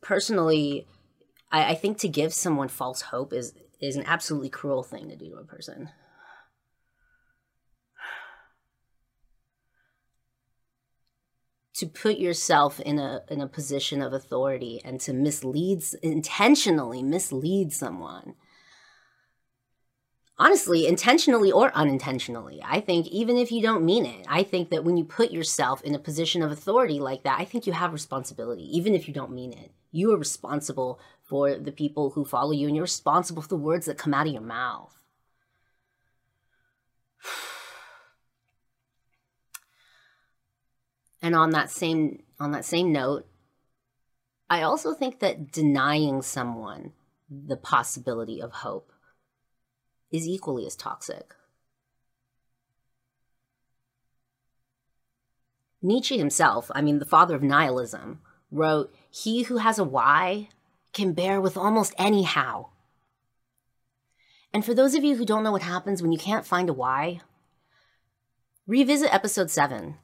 personally, 0.00 0.86
I, 1.52 1.72
I 1.72 1.74
think 1.74 1.98
to 1.98 2.08
give 2.08 2.32
someone 2.32 2.68
false 2.68 3.02
hope 3.02 3.34
is 3.34 3.52
is 3.80 3.96
an 3.96 4.04
absolutely 4.06 4.50
cruel 4.50 4.82
thing 4.82 5.08
to 5.08 5.16
do 5.16 5.30
to 5.30 5.36
a 5.36 5.44
person. 5.44 5.90
to 11.74 11.86
put 11.86 12.16
yourself 12.16 12.80
in 12.80 12.98
a 12.98 13.20
in 13.28 13.42
a 13.42 13.46
position 13.46 14.00
of 14.00 14.14
authority 14.14 14.80
and 14.82 14.98
to 14.98 15.12
mislead 15.12 15.84
intentionally 16.02 17.02
mislead 17.02 17.70
someone 17.70 18.34
honestly, 20.38 20.86
intentionally 20.86 21.50
or 21.50 21.74
unintentionally. 21.74 22.60
I 22.64 22.80
think 22.80 23.06
even 23.08 23.36
if 23.36 23.50
you 23.50 23.62
don't 23.62 23.84
mean 23.84 24.04
it, 24.04 24.26
I 24.28 24.42
think 24.42 24.70
that 24.70 24.84
when 24.84 24.96
you 24.96 25.04
put 25.04 25.30
yourself 25.30 25.82
in 25.82 25.94
a 25.94 25.98
position 25.98 26.42
of 26.42 26.50
authority 26.50 27.00
like 27.00 27.22
that, 27.22 27.40
I 27.40 27.44
think 27.44 27.66
you 27.66 27.72
have 27.72 27.92
responsibility, 27.92 28.64
even 28.76 28.94
if 28.94 29.08
you 29.08 29.14
don't 29.14 29.32
mean 29.32 29.52
it. 29.52 29.72
You 29.92 30.12
are 30.12 30.18
responsible 30.18 31.00
for 31.26 31.56
the 31.56 31.72
people 31.72 32.10
who 32.10 32.24
follow 32.24 32.52
you, 32.52 32.66
and 32.66 32.76
you're 32.76 32.84
responsible 32.84 33.42
for 33.42 33.48
the 33.48 33.56
words 33.56 33.86
that 33.86 33.98
come 33.98 34.14
out 34.14 34.26
of 34.26 34.32
your 34.32 34.42
mouth. 34.42 34.94
And 41.22 41.34
on 41.34 41.50
that 41.50 41.70
same 41.70 42.22
on 42.38 42.52
that 42.52 42.64
same 42.64 42.92
note, 42.92 43.26
I 44.48 44.62
also 44.62 44.94
think 44.94 45.18
that 45.20 45.50
denying 45.50 46.22
someone 46.22 46.92
the 47.28 47.56
possibility 47.56 48.40
of 48.40 48.52
hope 48.52 48.92
is 50.12 50.28
equally 50.28 50.66
as 50.66 50.76
toxic. 50.76 51.34
Nietzsche 55.82 56.18
himself, 56.18 56.70
I 56.74 56.82
mean, 56.82 56.98
the 56.98 57.04
father 57.04 57.34
of 57.34 57.42
nihilism, 57.42 58.20
wrote, 58.50 58.94
He 59.10 59.44
who 59.44 59.58
has 59.58 59.78
a 59.78 59.84
why 59.84 60.48
can 60.96 61.12
bear 61.12 61.40
with 61.42 61.58
almost 61.58 61.94
any 61.98 62.22
how. 62.22 62.70
And 64.52 64.64
for 64.64 64.72
those 64.72 64.94
of 64.94 65.04
you 65.04 65.16
who 65.16 65.26
don't 65.26 65.44
know 65.44 65.52
what 65.52 65.60
happens 65.60 66.00
when 66.00 66.10
you 66.10 66.18
can't 66.18 66.46
find 66.46 66.70
a 66.70 66.72
why, 66.72 67.20
revisit 68.66 69.12
episode 69.12 69.50
7 69.50 69.96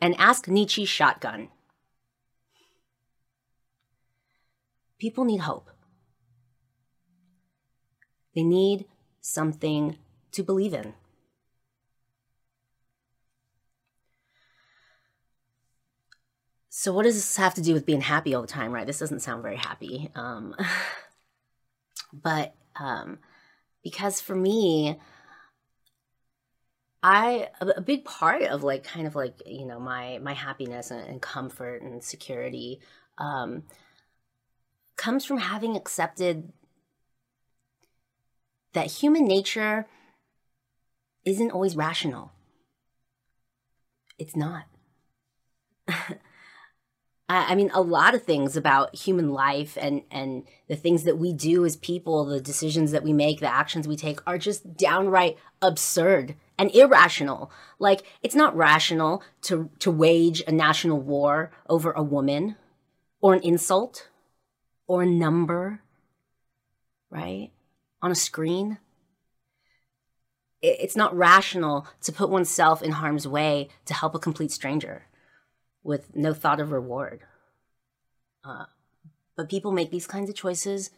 and 0.00 0.14
ask 0.18 0.48
Nietzsche's 0.48 0.88
shotgun. 0.88 1.50
People 4.98 5.26
need 5.26 5.42
hope. 5.42 5.68
They 8.34 8.42
need 8.42 8.86
something 9.20 9.98
to 10.32 10.42
believe 10.42 10.72
in. 10.72 10.94
So, 16.74 16.90
what 16.94 17.02
does 17.02 17.16
this 17.16 17.36
have 17.36 17.52
to 17.56 17.60
do 17.60 17.74
with 17.74 17.84
being 17.84 18.00
happy 18.00 18.32
all 18.32 18.40
the 18.40 18.48
time, 18.48 18.72
right? 18.72 18.86
This 18.86 18.98
doesn't 18.98 19.20
sound 19.20 19.42
very 19.42 19.56
happy. 19.56 20.10
Um, 20.14 20.56
but 22.14 22.54
um, 22.76 23.18
because 23.84 24.22
for 24.22 24.34
me, 24.34 24.98
I 27.02 27.50
a 27.60 27.82
big 27.82 28.06
part 28.06 28.40
of 28.44 28.62
like 28.62 28.84
kind 28.84 29.06
of 29.06 29.14
like 29.14 29.42
you 29.44 29.66
know 29.66 29.78
my 29.78 30.16
my 30.22 30.32
happiness 30.32 30.90
and, 30.90 31.20
comfort 31.20 31.82
and 31.82 32.02
security 32.02 32.80
um, 33.18 33.64
comes 34.96 35.26
from 35.26 35.38
having 35.38 35.76
accepted 35.76 36.54
that 38.72 38.86
human 38.86 39.26
nature 39.26 39.86
isn't 41.26 41.50
always 41.50 41.76
rational. 41.76 42.32
It's 44.18 44.34
not. 44.34 44.64
I 47.38 47.54
mean, 47.54 47.70
a 47.72 47.80
lot 47.80 48.14
of 48.14 48.24
things 48.24 48.56
about 48.56 48.94
human 48.94 49.30
life 49.30 49.78
and 49.80 50.02
and 50.10 50.44
the 50.68 50.76
things 50.76 51.04
that 51.04 51.18
we 51.18 51.32
do 51.32 51.64
as 51.64 51.76
people, 51.76 52.24
the 52.24 52.40
decisions 52.40 52.90
that 52.90 53.02
we 53.02 53.12
make, 53.12 53.40
the 53.40 53.52
actions 53.52 53.86
we 53.86 53.96
take, 53.96 54.20
are 54.26 54.38
just 54.38 54.76
downright 54.76 55.38
absurd 55.60 56.34
and 56.58 56.74
irrational. 56.74 57.50
Like 57.78 58.02
it's 58.22 58.34
not 58.34 58.56
rational 58.56 59.22
to 59.42 59.70
to 59.78 59.90
wage 59.90 60.42
a 60.46 60.52
national 60.52 61.00
war 61.00 61.50
over 61.68 61.92
a 61.92 62.02
woman, 62.02 62.56
or 63.20 63.34
an 63.34 63.42
insult, 63.42 64.08
or 64.86 65.02
a 65.02 65.06
number, 65.06 65.80
right, 67.10 67.50
on 68.00 68.10
a 68.10 68.16
screen. 68.16 68.78
It's 70.60 70.96
not 70.96 71.16
rational 71.16 71.88
to 72.02 72.12
put 72.12 72.30
oneself 72.30 72.82
in 72.82 72.92
harm's 72.92 73.26
way 73.26 73.68
to 73.86 73.94
help 73.94 74.14
a 74.14 74.20
complete 74.20 74.52
stranger 74.52 75.06
with 75.82 76.14
no 76.14 76.32
thought 76.34 76.60
of 76.60 76.72
reward. 76.72 77.20
Uh, 78.44 78.66
but 79.36 79.48
people 79.48 79.72
make 79.72 79.90
these 79.90 80.06
kinds 80.06 80.28
of 80.28 80.36
choices 80.36 80.90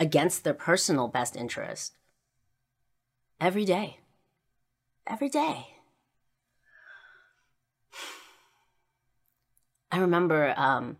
against 0.00 0.44
their 0.44 0.54
personal 0.54 1.08
best 1.08 1.36
interest 1.36 1.94
every 3.40 3.64
day. 3.64 3.98
Every 5.06 5.28
day. 5.28 5.68
I 9.90 9.98
remember 9.98 10.52
um, 10.56 10.98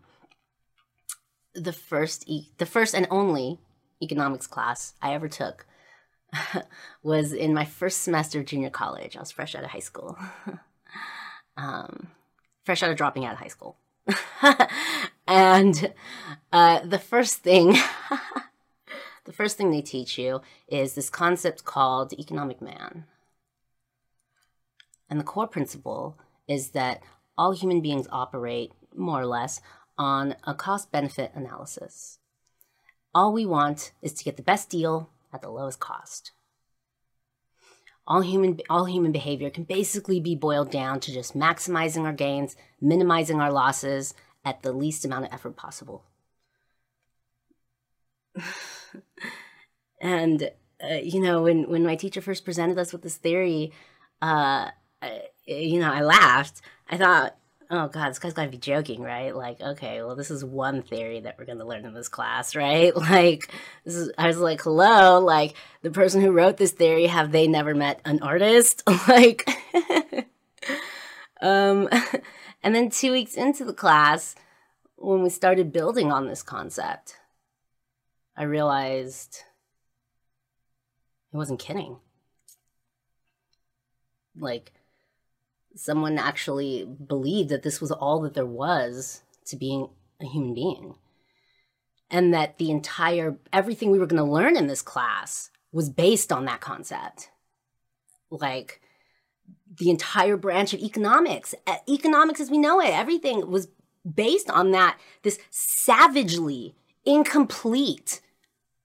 the 1.53 1.73
first 1.73 2.23
e- 2.27 2.49
the 2.57 2.65
first 2.65 2.95
and 2.95 3.07
only 3.11 3.59
economics 4.01 4.47
class 4.47 4.93
I 5.01 5.13
ever 5.13 5.27
took 5.27 5.67
was 7.03 7.33
in 7.33 7.53
my 7.53 7.65
first 7.65 8.01
semester 8.01 8.39
of 8.39 8.45
junior 8.45 8.69
college. 8.69 9.15
I 9.15 9.19
was 9.19 9.31
fresh 9.31 9.53
out 9.55 9.63
of 9.63 9.69
high 9.69 9.79
school. 9.79 10.17
um, 11.57 12.07
fresh 12.69 12.83
out 12.83 12.91
of 12.91 12.97
dropping 12.97 13.25
out 13.25 13.33
of 13.33 13.39
high 13.39 13.47
school. 13.47 13.77
and 15.27 15.91
uh, 16.53 16.79
the 16.81 16.99
first 16.99 17.37
thing, 17.37 17.75
the 19.25 19.33
first 19.33 19.57
thing 19.57 19.71
they 19.71 19.81
teach 19.81 20.19
you 20.19 20.41
is 20.67 20.93
this 20.93 21.09
concept 21.09 21.65
called 21.65 22.13
economic 22.13 22.61
man. 22.61 23.05
And 25.09 25.19
the 25.19 25.23
core 25.23 25.47
principle 25.47 26.19
is 26.47 26.69
that 26.69 27.01
all 27.35 27.53
human 27.53 27.81
beings 27.81 28.07
operate 28.11 28.71
more 28.95 29.21
or 29.21 29.25
less 29.25 29.61
on 29.97 30.35
a 30.43 30.53
cost 30.53 30.91
benefit 30.91 31.31
analysis. 31.33 32.19
All 33.15 33.33
we 33.33 33.47
want 33.47 33.93
is 34.03 34.13
to 34.13 34.23
get 34.23 34.37
the 34.37 34.43
best 34.43 34.69
deal 34.69 35.09
at 35.33 35.41
the 35.41 35.49
lowest 35.49 35.79
cost 35.79 36.33
all 38.09 38.21
human 38.21 38.59
all 38.69 38.85
human 38.85 39.11
behavior 39.11 39.49
can 39.51 39.63
basically 39.63 40.19
be 40.19 40.35
boiled 40.35 40.71
down 40.71 40.99
to 41.01 41.13
just 41.13 41.37
maximizing 41.37 42.03
our 42.03 42.13
gains, 42.13 42.55
minimizing 42.81 43.39
our 43.39 43.51
losses 43.51 44.15
at 44.43 44.63
the 44.63 44.73
least 44.73 45.05
amount 45.05 45.25
of 45.25 45.33
effort 45.33 45.55
possible. 45.55 46.03
and 50.01 50.51
uh, 50.83 50.95
you 50.95 51.21
know, 51.21 51.43
when 51.43 51.69
when 51.69 51.85
my 51.85 51.95
teacher 51.95 52.21
first 52.21 52.43
presented 52.43 52.79
us 52.79 52.91
with 52.91 53.03
this 53.03 53.17
theory, 53.17 53.71
uh, 54.21 54.71
I, 55.01 55.21
you 55.45 55.79
know, 55.79 55.91
I 55.91 56.01
laughed. 56.01 56.61
I 56.89 56.97
thought, 56.97 57.37
oh 57.69 57.87
god, 57.87 58.09
this 58.09 58.19
guy's 58.19 58.33
got 58.33 58.45
to 58.45 58.49
be 58.49 58.57
joking, 58.57 59.01
right? 59.01 59.35
Like, 59.35 59.61
okay, 59.61 60.01
well, 60.01 60.15
this 60.15 60.31
is 60.31 60.43
one 60.43 60.81
theory 60.81 61.19
that 61.19 61.37
we're 61.37 61.45
going 61.45 61.59
to 61.59 61.65
learn 61.65 61.85
in 61.85 61.93
this 61.93 62.09
class, 62.09 62.55
right? 62.55 62.95
Like, 62.95 63.53
this 63.85 63.95
is, 63.95 64.11
I 64.17 64.27
was 64.27 64.37
like, 64.37 64.61
hello, 64.61 65.19
like 65.19 65.55
the 65.81 65.91
person 65.91 66.21
who 66.21 66.31
wrote 66.31 66.57
this 66.57 66.71
theory, 66.71 67.05
have 67.07 67.31
they 67.31 67.47
never 67.47 67.75
met 67.75 68.01
an 68.05 68.21
artist? 68.21 68.83
like, 69.07 69.47
um, 71.41 71.89
and 72.63 72.73
then 72.73 72.89
two 72.89 73.11
weeks 73.11 73.35
into 73.35 73.63
the 73.65 73.73
class, 73.73 74.35
when 74.95 75.23
we 75.23 75.29
started 75.29 75.71
building 75.71 76.11
on 76.11 76.27
this 76.27 76.43
concept, 76.43 77.17
I 78.35 78.43
realized 78.43 79.43
he 81.31 81.37
wasn't 81.37 81.59
kidding. 81.59 81.97
Like, 84.37 84.71
someone 85.75 86.17
actually 86.17 86.85
believed 86.85 87.49
that 87.49 87.63
this 87.63 87.79
was 87.79 87.91
all 87.91 88.21
that 88.21 88.33
there 88.33 88.45
was 88.45 89.21
to 89.45 89.55
being 89.55 89.89
a 90.21 90.25
human 90.25 90.53
being. 90.53 90.95
And 92.11 92.33
that 92.33 92.57
the 92.57 92.71
entire, 92.71 93.37
everything 93.53 93.91
we 93.91 93.99
were 93.99 94.07
going 94.07 94.23
to 94.23 94.31
learn 94.31 94.57
in 94.57 94.67
this 94.67 94.81
class 94.81 95.51
was 95.71 95.89
based 95.89 96.31
on 96.31 96.45
that 96.45 96.61
concept. 96.61 97.29
Like 98.31 98.81
the 99.77 99.89
entire 99.89 100.37
branch 100.37 100.73
of 100.73 100.79
economics, 100.79 101.53
economics 101.87 102.39
as 102.39 102.49
we 102.49 102.57
know 102.57 102.81
it, 102.81 102.89
everything 102.89 103.49
was 103.49 103.67
based 104.11 104.49
on 104.49 104.71
that, 104.71 104.97
this 105.21 105.39
savagely 105.51 106.75
incomplete 107.05 108.21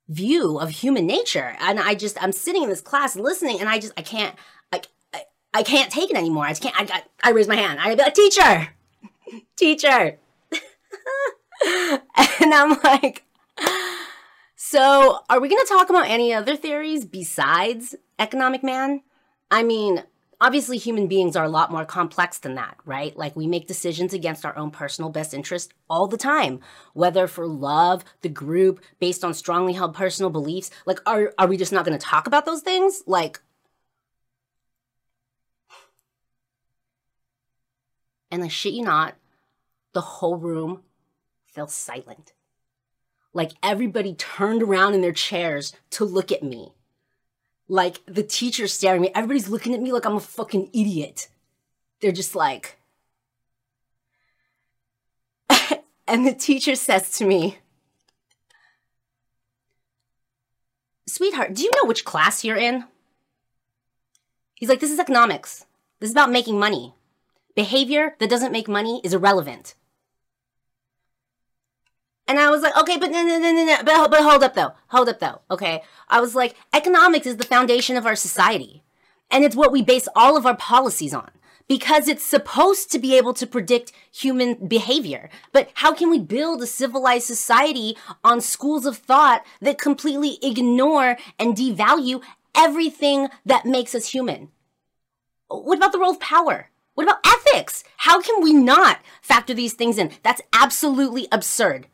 view 0.08 0.58
of 0.58 0.70
human 0.70 1.06
nature. 1.06 1.56
And 1.60 1.80
I 1.80 1.94
just, 1.94 2.22
I'm 2.22 2.32
sitting 2.32 2.62
in 2.62 2.68
this 2.68 2.80
class 2.80 3.16
listening 3.16 3.60
and 3.60 3.68
I 3.68 3.78
just, 3.78 3.94
I 3.96 4.02
can't, 4.02 4.36
I 5.54 5.62
can't 5.62 5.90
take 5.90 6.10
it 6.10 6.16
anymore. 6.16 6.44
I 6.44 6.50
just 6.50 6.62
can't. 6.62 6.78
I 6.78 6.84
got. 6.84 7.04
I 7.22 7.30
raise 7.30 7.48
my 7.48 7.56
hand. 7.56 7.78
I'd 7.80 7.96
be 7.96 8.02
like, 8.02 8.14
teacher, 8.14 8.68
teacher, 9.56 10.18
and 12.40 12.54
I'm 12.54 12.78
like, 12.82 13.24
so 14.56 15.20
are 15.30 15.40
we 15.40 15.48
going 15.48 15.64
to 15.64 15.72
talk 15.72 15.88
about 15.88 16.08
any 16.08 16.34
other 16.34 16.56
theories 16.56 17.04
besides 17.04 17.94
economic 18.18 18.62
man? 18.62 19.02
I 19.50 19.62
mean, 19.62 20.02
obviously 20.40 20.76
human 20.76 21.06
beings 21.06 21.36
are 21.36 21.44
a 21.44 21.48
lot 21.48 21.70
more 21.70 21.84
complex 21.84 22.38
than 22.38 22.54
that, 22.56 22.76
right? 22.84 23.16
Like 23.16 23.36
we 23.36 23.46
make 23.46 23.66
decisions 23.66 24.12
against 24.12 24.44
our 24.44 24.56
own 24.58 24.70
personal 24.70 25.10
best 25.10 25.32
interest 25.32 25.72
all 25.88 26.06
the 26.06 26.16
time, 26.16 26.60
whether 26.92 27.26
for 27.26 27.46
love, 27.46 28.04
the 28.22 28.28
group, 28.28 28.80
based 28.98 29.24
on 29.24 29.32
strongly 29.32 29.72
held 29.72 29.94
personal 29.94 30.30
beliefs. 30.30 30.70
Like, 30.86 30.98
are, 31.06 31.32
are 31.38 31.46
we 31.46 31.56
just 31.56 31.72
not 31.72 31.84
going 31.84 31.98
to 31.98 32.04
talk 32.04 32.26
about 32.26 32.46
those 32.46 32.62
things? 32.62 33.02
Like, 33.06 33.40
And 38.34 38.42
I 38.42 38.48
shit 38.48 38.74
you 38.74 38.82
not, 38.82 39.14
the 39.92 40.00
whole 40.00 40.36
room 40.36 40.82
fell 41.46 41.68
silent. 41.68 42.32
Like 43.32 43.52
everybody 43.62 44.12
turned 44.14 44.60
around 44.60 44.94
in 44.94 45.02
their 45.02 45.12
chairs 45.12 45.72
to 45.90 46.04
look 46.04 46.32
at 46.32 46.42
me. 46.42 46.72
Like 47.68 48.00
the 48.06 48.24
teacher's 48.24 48.72
staring 48.72 49.02
at 49.02 49.02
me. 49.02 49.12
Everybody's 49.14 49.48
looking 49.48 49.72
at 49.72 49.80
me 49.80 49.92
like 49.92 50.04
I'm 50.04 50.16
a 50.16 50.20
fucking 50.20 50.70
idiot. 50.72 51.28
They're 52.00 52.10
just 52.10 52.34
like. 52.34 52.76
and 56.08 56.26
the 56.26 56.34
teacher 56.34 56.74
says 56.74 57.16
to 57.18 57.24
me, 57.24 57.58
Sweetheart, 61.06 61.54
do 61.54 61.62
you 61.62 61.70
know 61.76 61.86
which 61.86 62.04
class 62.04 62.44
you're 62.44 62.56
in? 62.56 62.82
He's 64.56 64.68
like, 64.68 64.80
This 64.80 64.90
is 64.90 64.98
economics. 64.98 65.66
This 66.00 66.10
is 66.10 66.14
about 66.14 66.32
making 66.32 66.58
money. 66.58 66.94
Behavior 67.54 68.16
that 68.18 68.30
doesn't 68.30 68.52
make 68.52 68.68
money 68.68 69.00
is 69.04 69.14
irrelevant. 69.14 69.74
And 72.26 72.38
I 72.38 72.50
was 72.50 72.62
like, 72.62 72.76
okay, 72.76 72.96
but 72.96 73.10
no, 73.10 73.22
no, 73.22 73.38
no, 73.38 73.52
no, 73.52 73.64
no, 73.64 73.76
but, 73.84 74.10
but 74.10 74.22
hold 74.22 74.42
up 74.42 74.54
though, 74.54 74.72
hold 74.88 75.08
up 75.08 75.20
though, 75.20 75.42
okay? 75.50 75.82
I 76.08 76.20
was 76.20 76.34
like, 76.34 76.56
economics 76.72 77.26
is 77.26 77.36
the 77.36 77.44
foundation 77.44 77.96
of 77.96 78.06
our 78.06 78.16
society. 78.16 78.82
And 79.30 79.44
it's 79.44 79.56
what 79.56 79.72
we 79.72 79.82
base 79.82 80.08
all 80.16 80.36
of 80.36 80.46
our 80.46 80.56
policies 80.56 81.12
on 81.12 81.30
because 81.68 82.08
it's 82.08 82.24
supposed 82.24 82.90
to 82.92 82.98
be 82.98 83.16
able 83.16 83.34
to 83.34 83.46
predict 83.46 83.92
human 84.12 84.66
behavior. 84.68 85.30
But 85.52 85.70
how 85.74 85.94
can 85.94 86.10
we 86.10 86.18
build 86.18 86.62
a 86.62 86.66
civilized 86.66 87.26
society 87.26 87.96
on 88.22 88.40
schools 88.40 88.86
of 88.86 88.98
thought 88.98 89.44
that 89.60 89.78
completely 89.78 90.38
ignore 90.42 91.16
and 91.38 91.56
devalue 91.56 92.22
everything 92.54 93.28
that 93.46 93.66
makes 93.66 93.94
us 93.94 94.08
human? 94.08 94.50
What 95.48 95.78
about 95.78 95.92
the 95.92 95.98
role 95.98 96.12
of 96.12 96.20
power? 96.20 96.70
What 96.94 97.04
about 97.04 97.26
ethics? 97.26 97.43
How 97.98 98.20
can 98.20 98.42
we 98.42 98.52
not 98.52 99.00
factor 99.22 99.54
these 99.54 99.74
things 99.74 99.98
in? 99.98 100.10
That's 100.22 100.42
absolutely 100.52 101.28
absurd. 101.32 101.86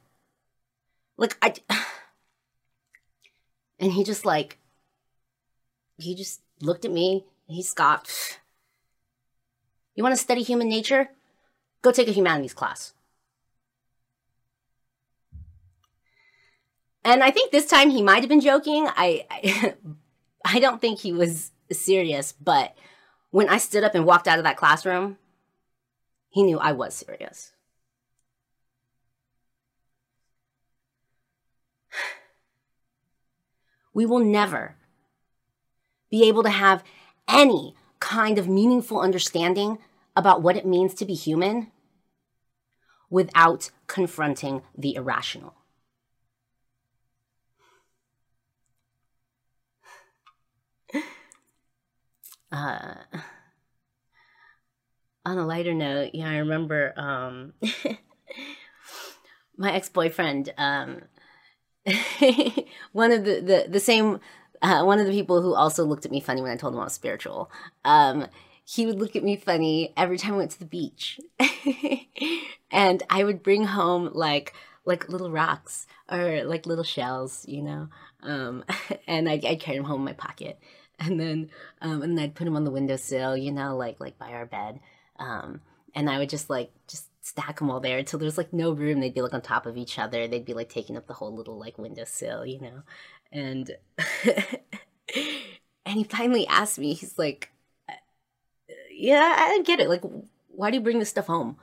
Like, 1.17 1.37
I. 1.43 1.55
And 3.83 3.93
he 3.95 4.05
just, 4.05 4.27
like, 4.27 4.59
he 5.97 6.15
just 6.15 6.43
looked 6.61 6.85
at 6.85 6.91
me 6.91 7.25
and 7.49 7.57
he 7.57 7.63
scoffed. 7.63 8.39
You 9.97 10.05
want 10.05 10.15
to 10.15 10.23
study 10.23 10.43
human 10.43 10.69
nature? 10.69 11.11
Go 11.83 11.91
take 11.91 12.09
a 12.09 12.13
humanities 12.13 12.55
class. 12.55 12.95
And 17.05 17.23
I 17.23 17.31
think 17.31 17.51
this 17.51 17.67
time 17.67 17.91
he 17.91 18.01
might 18.01 18.21
have 18.21 18.29
been 18.29 18.41
joking. 18.41 18.87
I, 18.89 19.27
I, 19.31 19.75
I 20.45 20.61
don't 20.61 20.81
think 20.81 21.01
he 21.01 21.13
was 21.13 21.51
serious, 21.73 22.33
but 22.33 22.77
when 23.31 23.49
I 23.49 23.59
stood 23.59 23.85
up 23.85 23.95
and 23.95 24.07
walked 24.07 24.29
out 24.29 24.39
of 24.39 24.45
that 24.45 24.57
classroom, 24.57 25.19
he 26.31 26.43
knew 26.43 26.59
I 26.59 26.73
was 26.73 26.95
serious. 26.95 27.53
We 33.93 34.07
will 34.07 34.21
never 34.21 34.77
be 36.11 36.29
able 36.29 36.45
to 36.45 36.51
have 36.51 36.85
any 37.29 37.75
kind 37.99 38.39
of 38.39 38.49
meaningful 38.49 39.01
understanding 39.01 39.79
about 40.15 40.43
what 40.43 40.57
it 40.57 40.65
means 40.65 40.95
to 40.95 41.05
be 41.05 41.15
human 41.15 41.73
without 43.11 43.71
confronting 43.89 44.63
the 44.77 44.95
irrational. 44.95 45.55
Uh, 52.53 52.95
on 55.25 55.39
a 55.39 55.47
lighter 55.47 55.75
note, 55.75 56.11
yeah, 56.15 56.31
I 56.31 56.39
remember 56.39 56.93
um, 56.97 57.53
my 59.57 59.73
ex 59.73 59.89
boyfriend. 59.89 60.53
Um, 60.57 61.03
one 62.93 63.11
of 63.13 63.25
the, 63.25 63.41
the 63.41 63.67
the 63.69 63.81
same 63.81 64.21
uh, 64.63 64.83
one 64.85 64.99
of 65.01 65.07
the 65.07 65.13
people 65.13 65.41
who 65.43 65.55
also 65.55 65.85
looked 65.85 66.05
at 66.05 66.13
me 66.13 66.21
funny 66.21 66.43
when 66.43 66.51
I 66.51 66.57
told 66.57 66.75
him 66.75 66.81
I 66.81 66.85
was 66.85 66.93
spiritual. 66.93 67.51
Um, 67.85 68.27
he 68.65 68.87
would 68.87 69.01
look 69.01 69.17
at 69.17 69.25
me 69.25 69.37
funny 69.37 69.93
every 69.97 70.19
time 70.19 70.35
I 70.35 70.39
went 70.39 70.51
to 70.53 70.59
the 70.59 70.65
beach, 70.67 71.19
and 72.71 73.03
I 73.11 73.25
would 73.25 73.43
bring 73.43 73.65
home 73.65 74.11
like 74.13 74.55
like 74.85 75.09
little 75.09 75.31
rocks 75.31 75.87
or 76.11 76.45
like 76.45 76.67
little 76.67 76.85
shells, 76.85 77.45
you 77.49 77.63
know, 77.63 77.89
um, 78.23 78.65
and 79.07 79.29
I'd, 79.29 79.45
I'd 79.45 79.61
carry 79.61 79.77
them 79.79 79.87
home 79.87 80.01
in 80.01 80.05
my 80.07 80.13
pocket, 80.13 80.59
and 80.99 81.19
then 81.19 81.51
um, 81.81 82.03
and 82.03 82.17
then 82.17 82.25
I'd 82.25 82.35
put 82.35 82.45
them 82.45 82.57
on 82.57 82.65
the 82.65 82.71
windowsill, 82.71 83.37
you 83.37 83.53
know, 83.53 83.77
like 83.77 83.99
like 84.01 84.19
by 84.19 84.33
our 84.33 84.47
bed, 84.47 84.81
um, 85.21 85.61
and 85.95 86.11
I 86.11 86.19
would 86.19 86.31
just 86.31 86.51
like 86.51 86.73
just 86.89 87.07
stack 87.23 87.59
them 87.59 87.71
all 87.71 87.81
there 87.81 87.99
until 87.99 88.19
there's 88.19 88.39
like 88.39 88.53
no 88.53 88.73
room. 88.73 89.01
They'd 89.01 89.15
be 89.15 89.23
like 89.23 89.35
on 89.35 89.43
top 89.43 89.67
of 89.67 89.77
each 89.77 89.99
other. 89.99 90.27
They'd 90.27 90.45
be 90.45 90.55
like 90.55 90.69
taking 90.69 90.97
up 90.97 91.07
the 91.07 91.15
whole 91.15 91.35
little 91.35 91.59
like 91.59 91.79
windowsill, 91.79 92.47
you 92.47 92.61
know, 92.61 92.83
and 93.31 93.71
and 94.27 95.95
he 95.95 96.05
finally 96.05 96.47
asked 96.47 96.79
me 96.79 96.95
he's 96.95 97.19
like 97.19 97.51
uh, 97.89 97.95
yeah 98.93 99.37
i 99.39 99.49
don't 99.49 99.67
get 99.67 99.81
it. 99.81 99.89
Like 99.89 100.03
why 100.49 100.71
do 100.71 100.77
you 100.77 100.83
bring 100.83 100.99
this 100.99 101.11
stuff 101.11 101.27
home? 101.27 101.57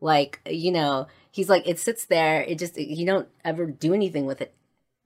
Like 0.00 0.40
you 0.46 0.72
know 0.72 1.08
he's 1.30 1.48
like 1.48 1.66
it 1.68 1.78
sits 1.78 2.06
there. 2.06 2.42
It 2.42 2.58
just 2.58 2.78
you 2.78 3.06
don't 3.06 3.28
ever 3.44 3.66
do 3.66 3.92
anything 3.94 4.26
with 4.26 4.40
it. 4.40 4.54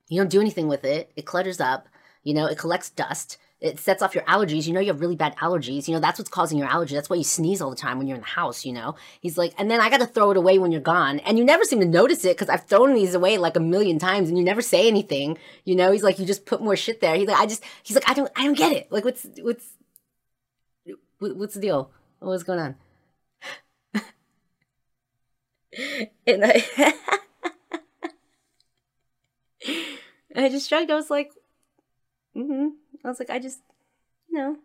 You 0.09 0.21
don't 0.21 0.31
do 0.31 0.41
anything 0.41 0.67
with 0.67 0.85
it. 0.85 1.11
It 1.15 1.25
clutters 1.25 1.59
up. 1.59 1.87
You 2.23 2.33
know 2.33 2.45
it 2.47 2.57
collects 2.57 2.89
dust 2.89 3.37
it 3.65 3.79
sets 3.79 4.01
off 4.01 4.13
your 4.13 4.23
allergies. 4.25 4.67
You 4.67 4.73
know, 4.73 4.79
you 4.79 4.87
have 4.87 5.01
really 5.01 5.15
bad 5.15 5.35
allergies. 5.37 5.87
You 5.87 5.93
know, 5.93 5.99
that's 5.99 6.19
what's 6.19 6.29
causing 6.29 6.57
your 6.57 6.67
allergy. 6.67 6.95
That's 6.95 7.09
why 7.09 7.15
you 7.15 7.23
sneeze 7.23 7.61
all 7.61 7.69
the 7.69 7.75
time 7.75 7.97
when 7.97 8.07
you're 8.07 8.15
in 8.15 8.21
the 8.21 8.27
house, 8.27 8.65
you 8.65 8.73
know? 8.73 8.95
He's 9.21 9.37
like, 9.37 9.53
and 9.57 9.69
then 9.69 9.81
I 9.81 9.89
got 9.89 9.99
to 9.99 10.05
throw 10.05 10.31
it 10.31 10.37
away 10.37 10.59
when 10.59 10.71
you're 10.71 10.81
gone. 10.81 11.19
And 11.19 11.37
you 11.37 11.43
never 11.43 11.63
seem 11.63 11.79
to 11.79 11.85
notice 11.85 12.25
it 12.25 12.37
because 12.37 12.49
I've 12.49 12.65
thrown 12.65 12.93
these 12.93 13.13
away 13.13 13.37
like 13.37 13.55
a 13.55 13.59
million 13.59 13.99
times 13.99 14.29
and 14.29 14.37
you 14.37 14.43
never 14.43 14.61
say 14.61 14.87
anything. 14.87 15.37
You 15.63 15.75
know, 15.75 15.91
he's 15.91 16.03
like, 16.03 16.19
you 16.19 16.25
just 16.25 16.45
put 16.45 16.61
more 16.61 16.75
shit 16.75 17.01
there. 17.01 17.15
He's 17.15 17.27
like, 17.27 17.39
I 17.39 17.45
just, 17.45 17.63
he's 17.83 17.95
like, 17.95 18.09
I 18.09 18.13
don't, 18.13 18.31
I 18.35 18.43
don't 18.45 18.57
get 18.57 18.71
it. 18.71 18.91
Like, 18.91 19.05
what's, 19.05 19.25
what's, 19.41 19.65
what's 21.19 21.53
the 21.55 21.61
deal? 21.61 21.91
What's 22.19 22.43
going 22.43 22.59
on? 22.59 22.75
and 26.27 26.45
I, 26.45 26.63
I 30.35 30.49
just 30.49 30.67
shrugged. 30.67 30.91
I 30.91 30.95
was 30.95 31.09
like, 31.09 31.31
mm-hmm. 32.35 32.67
I 33.05 33.09
was 33.09 33.19
like, 33.19 33.29
I 33.29 33.37
just, 33.37 33.59
you 34.27 34.37
know, 34.37 34.57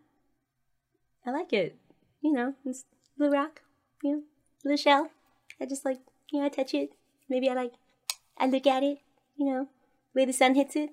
I 1.26 1.31
like 1.31 1.53
it. 1.53 1.76
You 2.22 2.33
know, 2.33 2.55
it's 2.64 2.85
little 3.18 3.35
rock, 3.35 3.61
you 4.03 4.12
know, 4.12 4.22
little 4.64 4.76
shell. 4.79 5.11
I 5.61 5.66
just 5.66 5.85
like, 5.85 5.98
you 6.33 6.40
know, 6.40 6.46
I 6.46 6.48
touch 6.48 6.72
it. 6.72 6.92
Maybe 7.29 7.50
I 7.50 7.55
like, 7.55 7.74
I 8.38 8.46
look 8.46 8.66
at 8.66 8.83
it, 8.83 8.98
you 9.37 9.46
know, 9.46 9.68
way 10.14 10.24
the 10.24 10.33
sun 10.33 10.55
hits 10.55 10.74
it. 10.74 10.90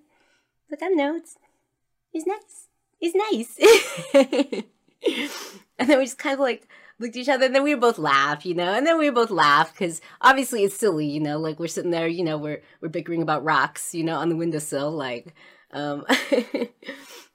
Like, 0.69 0.83
I 0.83 0.89
don't 0.89 0.97
know, 0.97 1.15
it's, 1.15 1.38
it's 2.13 2.27
nice. 2.27 2.67
It's 2.99 3.15
nice. 3.15 4.63
and 5.79 5.89
then 5.89 5.97
we 5.99 6.05
just 6.05 6.17
kind 6.17 6.33
of 6.33 6.39
like 6.41 6.67
looked 6.99 7.15
at 7.15 7.21
each 7.21 7.29
other 7.29 7.45
and 7.45 7.55
then 7.55 7.63
we 7.63 7.75
both 7.75 7.97
laugh, 7.97 8.45
you 8.45 8.55
know, 8.55 8.73
and 8.73 8.86
then 8.86 8.97
we 8.97 9.10
both 9.10 9.29
laugh 9.29 9.71
because 9.71 10.01
obviously 10.19 10.63
it's 10.63 10.75
silly, 10.75 11.05
you 11.05 11.21
know, 11.21 11.38
like 11.38 11.60
we're 11.60 11.67
sitting 11.67 11.91
there, 11.91 12.07
you 12.07 12.23
know, 12.25 12.38
we're, 12.38 12.62
we're 12.81 12.89
bickering 12.89 13.21
about 13.21 13.45
rocks, 13.45 13.95
you 13.95 14.03
know, 14.03 14.17
on 14.17 14.27
the 14.27 14.36
windowsill, 14.36 14.91
like, 14.91 15.33
um, 15.71 16.05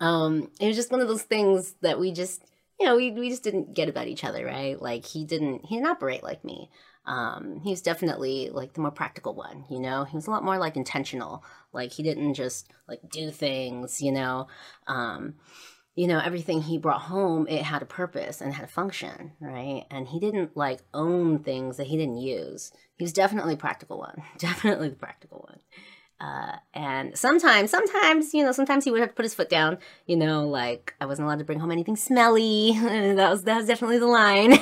um, 0.00 0.50
it 0.60 0.66
was 0.66 0.76
just 0.76 0.90
one 0.90 1.00
of 1.00 1.08
those 1.08 1.22
things 1.22 1.74
that 1.82 1.98
we 2.00 2.12
just, 2.12 2.42
you 2.78 2.86
know, 2.86 2.96
we, 2.96 3.10
we 3.10 3.28
just 3.28 3.42
didn't 3.42 3.74
get 3.74 3.88
about 3.88 4.08
each 4.08 4.24
other, 4.24 4.44
right? 4.44 4.80
Like 4.80 5.04
he 5.04 5.24
didn't, 5.24 5.66
he 5.66 5.76
didn't 5.76 5.90
operate 5.90 6.22
like 6.22 6.44
me. 6.44 6.70
Um, 7.06 7.60
he 7.62 7.70
was 7.70 7.82
definitely 7.82 8.50
like 8.50 8.74
the 8.74 8.80
more 8.80 8.90
practical 8.90 9.34
one, 9.34 9.64
you 9.70 9.80
know, 9.80 10.04
he 10.04 10.16
was 10.16 10.26
a 10.26 10.30
lot 10.30 10.44
more 10.44 10.58
like 10.58 10.76
intentional. 10.76 11.44
Like 11.72 11.92
he 11.92 12.02
didn't 12.02 12.34
just 12.34 12.70
like 12.88 13.00
do 13.10 13.30
things, 13.30 14.00
you 14.00 14.12
know, 14.12 14.48
um, 14.86 15.34
you 15.94 16.06
know, 16.06 16.20
everything 16.20 16.62
he 16.62 16.78
brought 16.78 17.02
home, 17.02 17.46
it 17.48 17.62
had 17.62 17.82
a 17.82 17.86
purpose 17.86 18.40
and 18.40 18.54
had 18.54 18.64
a 18.64 18.68
function, 18.68 19.32
right? 19.40 19.84
And 19.90 20.06
he 20.08 20.20
didn't 20.20 20.56
like 20.56 20.80
own 20.94 21.40
things 21.40 21.76
that 21.78 21.88
he 21.88 21.96
didn't 21.96 22.18
use. 22.18 22.72
He 22.96 23.04
was 23.04 23.12
definitely 23.12 23.56
practical 23.56 23.98
one, 23.98 24.22
definitely 24.38 24.88
the 24.90 24.96
practical 24.96 25.46
one. 25.48 25.60
Uh, 26.20 26.56
and 26.74 27.16
sometimes, 27.16 27.70
sometimes, 27.70 28.34
you 28.34 28.44
know, 28.44 28.52
sometimes 28.52 28.84
he 28.84 28.90
would 28.90 29.00
have 29.00 29.08
to 29.08 29.14
put 29.14 29.24
his 29.24 29.34
foot 29.34 29.48
down. 29.48 29.78
You 30.06 30.16
know, 30.16 30.46
like 30.46 30.94
I 31.00 31.06
wasn't 31.06 31.26
allowed 31.26 31.38
to 31.38 31.44
bring 31.44 31.60
home 31.60 31.70
anything 31.70 31.96
smelly. 31.96 32.72
that 32.82 33.30
was 33.30 33.44
that 33.44 33.56
was 33.56 33.66
definitely 33.66 33.98
the 33.98 34.06
line. 34.06 34.58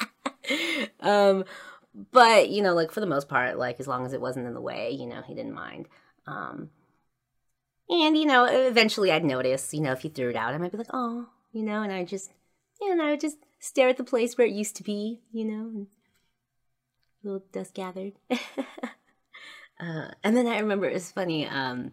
um, 1.00 1.44
but 2.12 2.48
you 2.50 2.62
know, 2.62 2.74
like 2.74 2.92
for 2.92 3.00
the 3.00 3.06
most 3.06 3.28
part, 3.28 3.58
like 3.58 3.80
as 3.80 3.88
long 3.88 4.06
as 4.06 4.12
it 4.12 4.20
wasn't 4.20 4.46
in 4.46 4.54
the 4.54 4.60
way, 4.60 4.92
you 4.92 5.06
know, 5.06 5.20
he 5.22 5.34
didn't 5.34 5.54
mind. 5.54 5.88
Um, 6.26 6.70
and 7.90 8.16
you 8.16 8.26
know, 8.26 8.44
eventually 8.44 9.10
I'd 9.10 9.24
notice, 9.24 9.74
you 9.74 9.80
know, 9.80 9.92
if 9.92 10.02
he 10.02 10.08
threw 10.08 10.30
it 10.30 10.36
out, 10.36 10.54
I 10.54 10.58
might 10.58 10.70
be 10.70 10.78
like, 10.78 10.90
oh, 10.92 11.26
you 11.52 11.64
know, 11.64 11.82
and 11.82 11.92
I 11.92 12.04
just, 12.04 12.30
know, 12.80 13.04
I 13.04 13.10
would 13.10 13.20
just 13.20 13.38
stare 13.58 13.88
at 13.88 13.96
the 13.96 14.04
place 14.04 14.38
where 14.38 14.46
it 14.46 14.52
used 14.52 14.76
to 14.76 14.84
be, 14.84 15.22
you 15.32 15.44
know, 15.44 15.70
and 15.74 15.86
little 17.24 17.42
dust 17.52 17.74
gathered. 17.74 18.12
Uh, 19.80 20.08
and 20.24 20.36
then 20.36 20.46
I 20.46 20.58
remember 20.58 20.86
it 20.86 20.94
was 20.94 21.12
funny. 21.12 21.46
Um, 21.46 21.92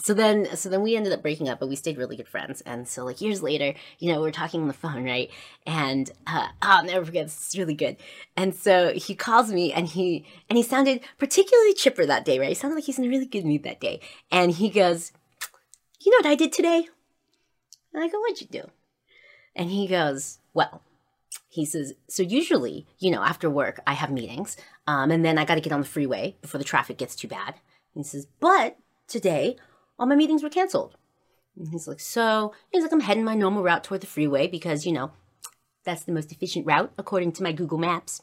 so 0.00 0.14
then, 0.14 0.56
so 0.56 0.68
then 0.68 0.82
we 0.82 0.96
ended 0.96 1.12
up 1.12 1.22
breaking 1.22 1.48
up, 1.48 1.58
but 1.58 1.68
we 1.68 1.74
stayed 1.74 1.98
really 1.98 2.16
good 2.16 2.28
friends. 2.28 2.60
And 2.60 2.86
so, 2.86 3.04
like 3.04 3.20
years 3.20 3.42
later, 3.42 3.74
you 3.98 4.12
know, 4.12 4.20
we 4.20 4.28
are 4.28 4.32
talking 4.32 4.60
on 4.62 4.68
the 4.68 4.74
phone, 4.74 5.04
right? 5.04 5.28
And 5.66 6.10
uh, 6.26 6.48
I'll 6.62 6.84
never 6.84 7.04
forget. 7.04 7.26
This 7.26 7.48
is 7.48 7.58
really 7.58 7.74
good. 7.74 7.96
And 8.36 8.54
so 8.54 8.92
he 8.92 9.16
calls 9.16 9.50
me, 9.50 9.72
and 9.72 9.88
he 9.88 10.24
and 10.48 10.56
he 10.56 10.62
sounded 10.62 11.00
particularly 11.18 11.74
chipper 11.74 12.06
that 12.06 12.24
day, 12.24 12.38
right? 12.38 12.48
He 12.48 12.54
sounded 12.54 12.76
like 12.76 12.84
he's 12.84 12.98
in 12.98 13.06
a 13.06 13.08
really 13.08 13.26
good 13.26 13.44
mood 13.44 13.64
that 13.64 13.80
day. 13.80 14.00
And 14.30 14.52
he 14.52 14.68
goes, 14.70 15.10
"You 16.00 16.12
know 16.12 16.18
what 16.18 16.32
I 16.32 16.36
did 16.36 16.52
today?" 16.52 16.88
And 17.92 18.04
I 18.04 18.08
go, 18.08 18.20
"What'd 18.20 18.40
you 18.40 18.46
do?" 18.46 18.70
And 19.56 19.70
he 19.70 19.88
goes, 19.88 20.38
"Well." 20.54 20.82
He 21.48 21.64
says, 21.64 21.94
so 22.08 22.22
usually, 22.22 22.86
you 22.98 23.10
know, 23.10 23.22
after 23.22 23.48
work, 23.48 23.80
I 23.86 23.94
have 23.94 24.10
meetings. 24.10 24.56
Um, 24.86 25.10
and 25.10 25.24
then 25.24 25.38
I 25.38 25.44
got 25.44 25.54
to 25.54 25.60
get 25.60 25.72
on 25.72 25.80
the 25.80 25.86
freeway 25.86 26.36
before 26.40 26.58
the 26.58 26.64
traffic 26.64 26.98
gets 26.98 27.16
too 27.16 27.28
bad. 27.28 27.54
he 27.94 28.02
says, 28.02 28.26
but 28.38 28.76
today 29.06 29.56
all 29.98 30.06
my 30.06 30.14
meetings 30.14 30.42
were 30.42 30.50
canceled. 30.50 30.96
And 31.56 31.68
he's 31.68 31.88
like, 31.88 32.00
so 32.00 32.52
he's 32.70 32.82
like, 32.82 32.92
I'm 32.92 33.00
heading 33.00 33.24
my 33.24 33.34
normal 33.34 33.62
route 33.62 33.82
toward 33.82 34.00
the 34.00 34.06
freeway 34.06 34.46
because, 34.46 34.86
you 34.86 34.92
know, 34.92 35.10
that's 35.84 36.04
the 36.04 36.12
most 36.12 36.30
efficient 36.30 36.66
route 36.66 36.92
according 36.98 37.32
to 37.32 37.42
my 37.42 37.52
Google 37.52 37.78
Maps. 37.78 38.22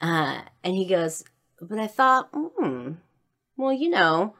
Uh, 0.00 0.42
and 0.62 0.74
he 0.74 0.86
goes, 0.86 1.24
but 1.60 1.78
I 1.78 1.86
thought, 1.86 2.28
hmm, 2.32 2.92
well, 3.56 3.72
you 3.72 3.90
know, 3.90 4.34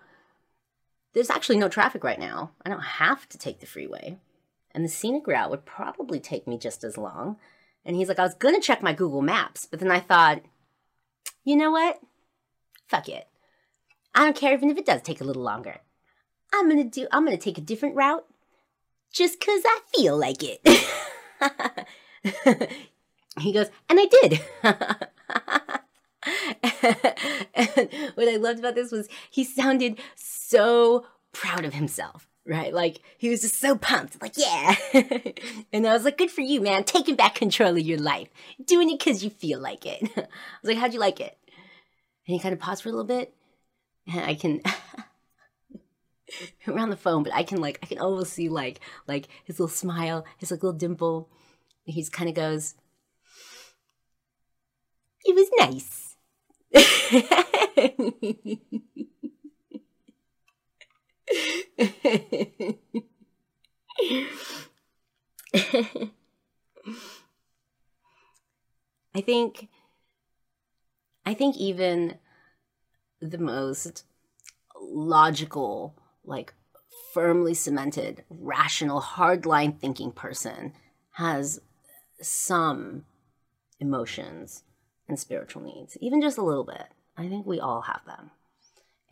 there's 1.12 1.31
actually 1.31 1.59
no 1.59 1.68
traffic 1.68 2.05
right 2.05 2.18
now. 2.18 2.53
I 2.64 2.68
don't 2.68 2.81
have 2.81 3.29
to 3.31 3.38
take 3.38 3.61
the 3.61 3.66
freeway. 3.66 4.18
And 4.72 4.85
the 4.85 4.88
scenic 4.88 5.27
route 5.27 5.51
would 5.51 5.64
probably 5.64 6.20
take 6.20 6.46
me 6.46 6.59
just 6.59 6.85
as 6.85 6.99
long. 6.99 7.38
And 7.87 7.96
he's 7.96 8.09
like, 8.09 8.18
I 8.18 8.25
was 8.25 8.35
going 8.35 8.57
to 8.57 8.61
check 8.61 8.83
my 8.83 8.92
Google 8.92 9.22
Maps, 9.22 9.64
but 9.64 9.79
then 9.79 9.92
I 9.92 10.01
thought, 10.01 10.42
you 11.44 11.55
know 11.55 11.70
what? 11.70 12.01
Fuck 12.88 13.09
it. 13.09 13.29
I 14.14 14.25
don't 14.25 14.37
care 14.37 14.53
even 14.53 14.70
if 14.70 14.77
it 14.77 14.85
does 14.85 15.01
take 15.03 15.20
a 15.20 15.25
little 15.25 15.42
longer. 15.42 15.81
I'm 16.53 16.68
gonna 16.68 16.85
do, 16.85 17.07
I'm 17.12 17.25
gonna 17.25 17.37
take 17.37 17.59
a 17.59 17.62
different 17.62 17.96
route 17.96 18.25
just 19.12 19.38
because 19.38 19.62
I 19.64 19.81
feel 19.94 20.16
like 20.16 20.42
it. 20.42 20.61
he 23.40 23.53
goes, 23.53 23.68
and 23.88 24.01
I 24.01 24.07
did. 24.07 24.40
and 27.55 27.88
what 28.14 28.29
I 28.29 28.37
loved 28.37 28.59
about 28.59 28.75
this 28.75 28.90
was 28.90 29.09
he 29.31 29.44
sounded 29.44 30.01
so 30.14 31.07
proud 31.33 31.64
of 31.64 31.75
himself 31.75 32.29
right? 32.46 32.72
Like 32.72 33.00
he 33.18 33.28
was 33.28 33.42
just 33.42 33.61
so 33.61 33.76
pumped, 33.76 34.20
like 34.22 34.37
yeah. 34.37 34.74
and 35.72 35.87
I 35.87 35.92
was 35.92 36.04
like, 36.04 36.18
good 36.18 36.30
for 36.30 36.40
you, 36.42 36.61
man, 36.61 36.85
taking 36.85 37.16
back 37.16 37.35
control 37.35 37.70
of 37.70 37.80
your 37.80 37.98
life, 37.98 38.28
doing 38.64 38.90
it 38.90 38.98
because 38.98 39.24
you 39.24 39.30
feel 39.30 39.61
like 39.61 39.85
it. 39.85 40.02
I 40.16 40.20
was 40.20 40.28
like, 40.64 40.78
how'd 40.78 40.94
you 40.94 41.00
like 41.00 41.20
it? 41.20 41.37
And 42.26 42.35
he 42.35 42.38
kind 42.38 42.52
of 42.52 42.61
paused 42.61 42.82
for 42.82 42.88
a 42.88 42.92
little 42.92 43.04
bit, 43.04 43.35
and 44.06 44.24
I 44.24 44.35
can. 44.35 44.62
around 46.66 46.90
the 46.90 46.96
phone, 46.96 47.22
but 47.22 47.32
I 47.32 47.44
can 47.44 47.61
like 47.61 47.78
I 47.82 47.87
can 47.87 47.98
almost 47.98 48.32
see 48.32 48.48
like 48.48 48.80
like 49.06 49.28
his 49.44 49.61
little 49.61 49.74
smile, 49.74 50.24
his 50.38 50.50
like 50.50 50.62
little 50.62 50.76
dimple. 50.78 51.30
He's 51.85 52.09
kind 52.09 52.28
of 52.28 52.35
goes. 52.35 52.74
It 55.24 55.35
was 55.35 55.48
nice. 55.56 56.16
I 69.15 69.21
think 69.21 69.69
I 71.25 71.35
think 71.35 71.57
even 71.57 72.19
the 73.21 73.39
most 73.39 74.05
logical, 74.81 75.97
like 76.25 76.55
firmly 77.12 77.55
cemented, 77.55 78.25
rational, 78.31 79.01
hardline 79.01 79.79
thinking 79.79 80.12
person 80.12 80.73
has 81.12 81.61
some 82.21 83.05
emotions 83.81 84.62
and 85.09 85.19
spiritual 85.19 85.62
needs, 85.62 85.97
even 86.01 86.21
just 86.21 86.39
a 86.39 86.45
little 86.45 86.65
bit. 86.65 86.87
I 87.17 87.29
think 87.29 87.47
we 87.47 87.59
all 87.59 87.83
have 87.83 88.03
them. 88.07 88.31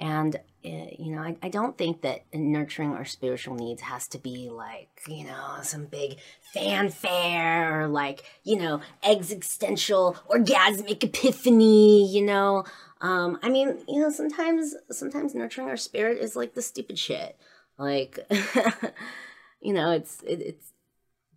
And, 0.01 0.37
uh, 0.37 0.91
you 0.99 1.15
know, 1.15 1.23
I, 1.23 1.37
I 1.43 1.49
don't 1.49 1.79
think 1.79 2.03
that 2.03 2.25
nurturing 2.35 2.93
our 2.93 3.05
spiritual 3.05 3.55
needs 3.55 3.83
has 3.83 4.09
to 4.09 4.19
be 4.19 4.51
like, 4.51 4.89
you 5.07 5.25
know, 5.25 5.59
some 5.63 5.87
big 5.87 6.19
fanfare 6.53 7.83
or 7.83 7.89
like, 7.89 8.25
you 8.43 8.57
know, 8.57 8.81
existential 9.05 10.17
orgasmic 10.29 11.05
epiphany, 11.05 12.13
you 12.13 12.23
know. 12.23 12.65
Um, 13.01 13.39
I 13.43 13.49
mean, 13.49 13.79
you 13.89 14.01
know, 14.01 14.11
sometimes, 14.11 14.75
sometimes 14.91 15.35
nurturing 15.35 15.69
our 15.69 15.77
spirit 15.77 16.19
is 16.19 16.35
like 16.35 16.55
the 16.55 16.63
stupid 16.63 16.99
shit. 16.99 17.37
Like, 17.79 18.19
you 19.61 19.73
know, 19.73 19.93
it's, 19.93 20.23
it, 20.23 20.41
it's, 20.41 20.71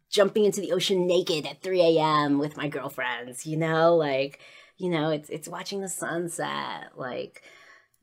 jumping 0.10 0.46
into 0.46 0.62
the 0.62 0.72
ocean 0.72 1.06
naked 1.06 1.46
at 1.46 1.62
3 1.62 1.82
a.m. 1.82 2.39
with 2.39 2.58
my 2.58 2.67
girlfriends, 2.67 3.46
you 3.46 3.58
know, 3.58 3.96
like, 3.96 4.39
you 4.78 4.89
know, 4.89 5.10
it's 5.10 5.30
it's 5.30 5.48
watching 5.48 5.82
the 5.82 5.89
sunset, 5.89 6.91
like, 6.96 7.43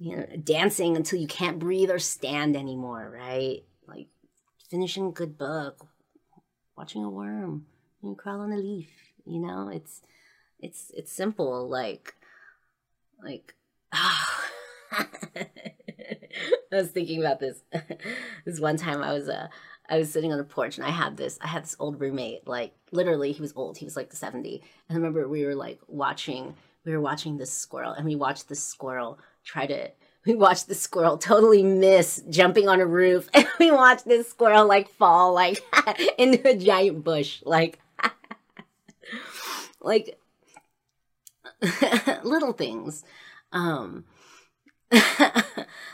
you 0.05 0.19
know, 0.19 0.27
dancing 0.45 0.97
until 0.97 1.19
you 1.19 1.27
can't 1.27 1.59
breathe 1.59 1.91
or 1.91 1.99
stand 1.99 2.57
anymore, 2.57 3.11
right? 3.11 3.65
Like 3.87 4.09
finishing 4.69 5.07
a 5.07 5.13
good 5.13 5.39
book, 5.39 5.87
watching 6.77 7.03
a 7.03 7.09
worm, 7.09 7.65
you 8.03 8.11
know, 8.11 8.15
crawl 8.15 8.41
on 8.41 8.53
a 8.53 8.59
leaf, 8.59 8.91
you 9.25 9.41
know, 9.41 9.71
it's 9.73 10.03
it's 10.61 10.93
it's 10.95 11.11
simple, 11.11 11.67
like 11.71 12.17
like 13.23 13.55
oh. 13.95 14.45
I 15.37 16.77
was 16.77 16.91
thinking 16.91 17.21
about 17.21 17.41
this. 17.41 17.63
this 18.45 18.61
one 18.61 18.77
time 18.77 19.03
I 19.03 19.15
was 19.15 19.31
uh 19.31 19.49
I 19.89 19.97
was 19.97 20.13
sitting 20.13 20.33
on 20.33 20.39
the 20.39 20.45
porch 20.45 20.77
and 20.77 20.87
I 20.87 20.91
had 20.91 21.17
this 21.17 21.39
I 21.41 21.47
had 21.47 21.63
this 21.63 21.77
old 21.79 21.99
roommate, 21.99 22.47
like 22.47 22.75
literally 22.93 23.33
he 23.33 23.41
was 23.41 23.55
old, 23.57 23.79
he 23.79 23.87
was 23.87 23.97
like 23.97 24.13
70. 24.13 24.61
And 24.91 24.97
I 24.97 24.99
remember 24.99 25.27
we 25.27 25.47
were 25.47 25.55
like 25.55 25.81
watching 25.89 26.57
we 26.85 26.93
were 26.93 27.01
watching 27.01 27.39
this 27.39 27.51
squirrel 27.51 27.93
and 27.93 28.05
we 28.05 28.17
watched 28.17 28.51
this 28.51 28.63
squirrel 28.63 29.19
try 29.45 29.67
to 29.67 29.91
we 30.27 30.35
watched 30.35 30.69
the 30.69 30.75
squirrel 30.75 31.19
totally 31.19 31.63
miss 31.63 32.23
jumping 32.31 32.67
on 32.67 32.81
a 32.81 32.87
roof. 32.87 33.29
And 33.35 33.47
we 33.59 33.71
watched 33.71 34.07
this 34.07 34.29
squirrel 34.29 34.67
like 34.67 34.89
fall 34.89 35.35
like 35.35 35.63
into 36.19 36.49
a 36.49 36.57
giant 36.57 37.05
bush 37.05 37.43
like 37.45 37.79
like 39.81 40.19
little 42.25 42.53
things. 42.53 43.05
Um 43.53 44.05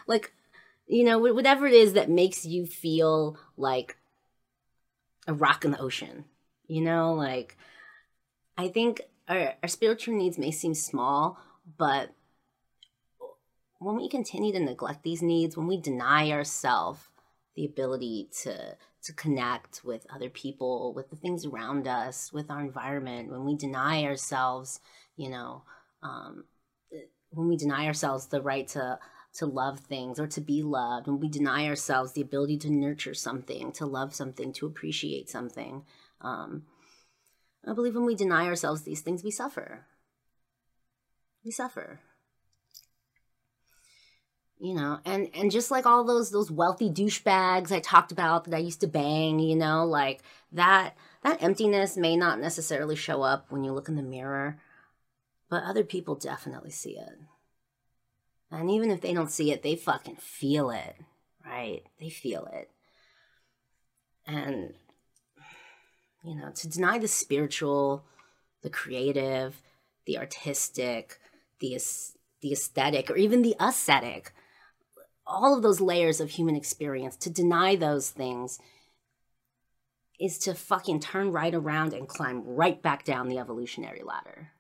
like 0.07 0.33
you 0.87 1.05
know 1.05 1.19
whatever 1.19 1.67
it 1.67 1.73
is 1.75 1.93
that 1.95 2.11
makes 2.11 2.45
you 2.45 2.67
feel 2.67 3.39
like 3.57 3.97
a 5.27 5.33
rock 5.33 5.65
in 5.65 5.71
the 5.71 5.81
ocean 5.81 6.25
you 6.67 6.81
know 6.81 7.15
like 7.15 7.57
i 8.59 8.69
think 8.69 9.01
our, 9.29 9.55
our 9.63 9.69
spiritual 9.69 10.15
needs 10.15 10.39
may 10.39 10.51
seem 10.51 10.75
small 10.75 11.39
but 11.79 12.11
when 13.81 13.97
we 13.97 14.09
continue 14.09 14.53
to 14.53 14.61
neglect 14.61 15.03
these 15.03 15.23
needs, 15.23 15.57
when 15.57 15.67
we 15.67 15.81
deny 15.81 16.31
ourselves 16.31 17.01
the 17.57 17.65
ability 17.65 18.29
to 18.43 18.77
to 19.03 19.13
connect 19.15 19.83
with 19.83 20.07
other 20.15 20.29
people, 20.29 20.93
with 20.93 21.09
the 21.09 21.17
things 21.17 21.47
around 21.47 21.89
us, 21.89 22.31
with 22.31 22.51
our 22.51 22.61
environment, 22.61 23.31
when 23.31 23.47
we 23.47 23.57
deny 23.57 24.05
ourselves, 24.05 24.81
you 25.17 25.31
know, 25.31 25.63
um, 26.03 26.45
when 27.31 27.49
we 27.49 27.57
deny 27.57 27.87
ourselves 27.87 28.27
the 28.27 28.43
right 28.43 28.69
to 28.69 28.99
to 29.33 29.47
love 29.47 29.81
things 29.81 30.21
or 30.21 30.27
to 30.27 30.41
be 30.43 30.63
loved, 30.63 31.07
when 31.07 31.19
we 31.19 31.29
deny 31.29 31.67
ourselves 31.67 32.13
the 32.13 32.21
ability 32.21 32.59
to 32.59 32.71
nurture 32.71 33.15
something, 33.15 33.73
to 33.73 33.87
love 33.87 34.15
something, 34.15 34.53
to 34.53 34.67
appreciate 34.67 35.31
something, 35.31 35.85
um, 36.21 36.65
I 37.67 37.73
believe 37.73 37.95
when 37.95 38.05
we 38.05 38.15
deny 38.15 38.47
ourselves 38.47 38.83
these 38.83 39.01
things, 39.01 39.25
we 39.25 39.31
suffer. 39.31 39.87
We 41.43 41.51
suffer 41.51 42.01
you 44.61 44.75
know 44.75 44.99
and 45.05 45.29
and 45.35 45.51
just 45.51 45.71
like 45.71 45.87
all 45.87 46.05
those 46.05 46.31
those 46.31 46.51
wealthy 46.51 46.91
douchebags 46.91 47.73
i 47.73 47.81
talked 47.81 48.13
about 48.13 48.45
that 48.45 48.55
i 48.55 48.59
used 48.59 48.81
to 48.81 48.87
bang 48.87 49.39
you 49.39 49.57
know 49.57 49.85
like 49.85 50.23
that 50.53 50.95
that 51.23 51.43
emptiness 51.43 51.97
may 51.97 52.17
not 52.17 52.41
necessarily 52.41 52.97
show 52.97 53.23
up 53.23 53.47
when 53.49 53.65
you 53.65 53.73
look 53.73 53.89
in 53.89 53.97
the 53.97 54.03
mirror 54.03 54.59
but 55.51 55.65
other 55.65 55.83
people 55.83 56.15
definitely 56.15 56.71
see 56.71 56.97
it. 56.97 57.19
And 58.53 58.71
even 58.71 58.93
if 58.93 59.01
they 59.01 59.13
don't 59.13 59.31
see 59.31 59.51
it 59.51 59.63
they 59.63 59.77
fucking 59.77 60.17
feel 60.17 60.71
it 60.71 60.97
right? 61.45 61.83
They 61.99 62.11
feel 62.11 62.49
it. 62.53 62.71
And 64.27 64.75
you 66.23 66.37
know 66.37 66.51
to 66.51 66.69
deny 66.69 66.99
the 66.99 67.09
spiritual 67.09 68.05
the 68.63 68.71
creative 68.71 69.63
the 70.07 70.19
artistic 70.19 71.19
the 71.61 71.79
the 72.43 72.53
aesthetic 72.53 73.11
or 73.11 73.17
even 73.17 73.43
the 73.43 73.57
ascetic 73.59 74.33
all 75.31 75.57
of 75.57 75.63
those 75.63 75.81
layers 75.81 76.21
of 76.21 76.31
human 76.31 76.57
experience, 76.57 77.17
to 77.17 77.31
deny 77.31 77.77
those 77.77 78.11
things 78.11 78.59
is 80.19 80.39
to 80.39 80.55
fucking 80.55 81.01
turn 81.01 81.33
right 81.33 81.55
around 81.55 81.95
and 81.95 82.07
climb 82.07 82.43
right 82.45 82.83
back 82.83 83.05
down 83.05 83.29
the 83.29 83.39
evolutionary 83.39 84.03
ladder. 84.05 84.51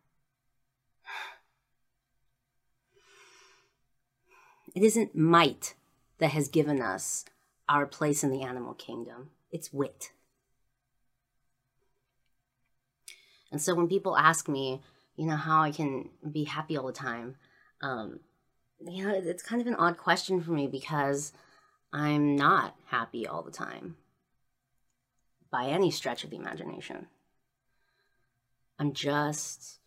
It 4.75 4.83
isn't 4.83 5.15
might 5.15 5.75
that 6.19 6.31
has 6.31 6.49
given 6.49 6.81
us 6.81 7.25
our 7.69 7.87
place 7.87 8.25
in 8.25 8.31
the 8.31 8.43
animal 8.43 8.75
kingdom, 8.75 9.31
it's 9.51 9.73
wit. 9.73 10.13
And 13.53 13.61
so 13.61 13.75
when 13.75 13.89
people 13.89 14.17
ask 14.17 14.49
me, 14.49 14.81
you 15.17 15.27
know, 15.27 15.37
how 15.37 15.63
I 15.63 15.73
can 15.73 16.09
be 16.31 16.45
happy 16.45 16.77
all 16.77 16.87
the 16.87 16.93
time, 16.93 17.37
um, 17.81 18.21
you 18.87 19.07
know, 19.07 19.14
it's 19.14 19.43
kind 19.43 19.61
of 19.61 19.66
an 19.66 19.75
odd 19.75 19.99
question 19.99 20.40
for 20.40 20.53
me 20.53 20.66
because 20.66 21.33
I'm 21.93 22.37
not 22.37 22.77
happy 22.87 23.27
all 23.27 23.43
the 23.43 23.51
time 23.51 23.97
by 25.51 25.66
any 25.66 25.90
stretch 25.90 26.25
of 26.25 26.31
the 26.31 26.37
imagination. 26.37 27.09
I'm 28.79 28.93
just. 28.93 29.79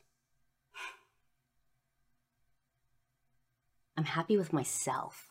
I'm 3.98 4.06
happy 4.06 4.38
with 4.38 4.54
myself. 4.54 5.30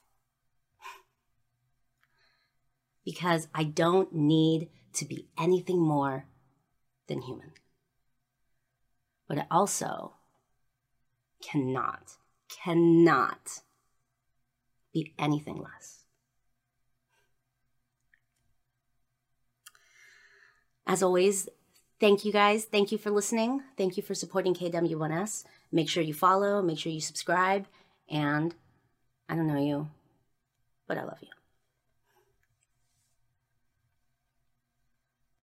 Because 3.05 3.49
I 3.55 3.65
don't 3.65 4.15
need 4.15 4.69
to 4.95 5.05
be 5.05 5.27
anything 5.37 5.81
more 5.81 6.27
than 7.09 7.23
human. 7.23 7.53
But 9.29 9.39
I 9.39 9.47
also 9.51 10.13
cannot 11.43 12.17
cannot 12.65 13.61
be 14.93 15.15
anything 15.19 15.57
less. 15.57 16.05
As 20.87 21.03
always, 21.03 21.49
thank 22.01 22.25
you 22.25 22.33
guys. 22.33 22.65
Thank 22.65 22.93
you 22.93 22.99
for 22.99 23.11
listening. 23.11 23.63
Thank 23.77 23.97
you 23.97 24.03
for 24.03 24.15
supporting 24.15 24.55
KW1S. 24.55 25.45
Make 25.71 25.89
sure 25.89 26.03
you 26.03 26.15
follow, 26.15 26.61
make 26.61 26.79
sure 26.79 26.93
you 26.93 27.01
subscribe, 27.01 27.67
and 28.11 28.55
I 29.29 29.37
don't 29.37 29.47
know 29.47 29.63
you, 29.63 29.89
but 30.87 30.99
I 30.99 31.05
love 31.05 31.19
you. 31.23 31.42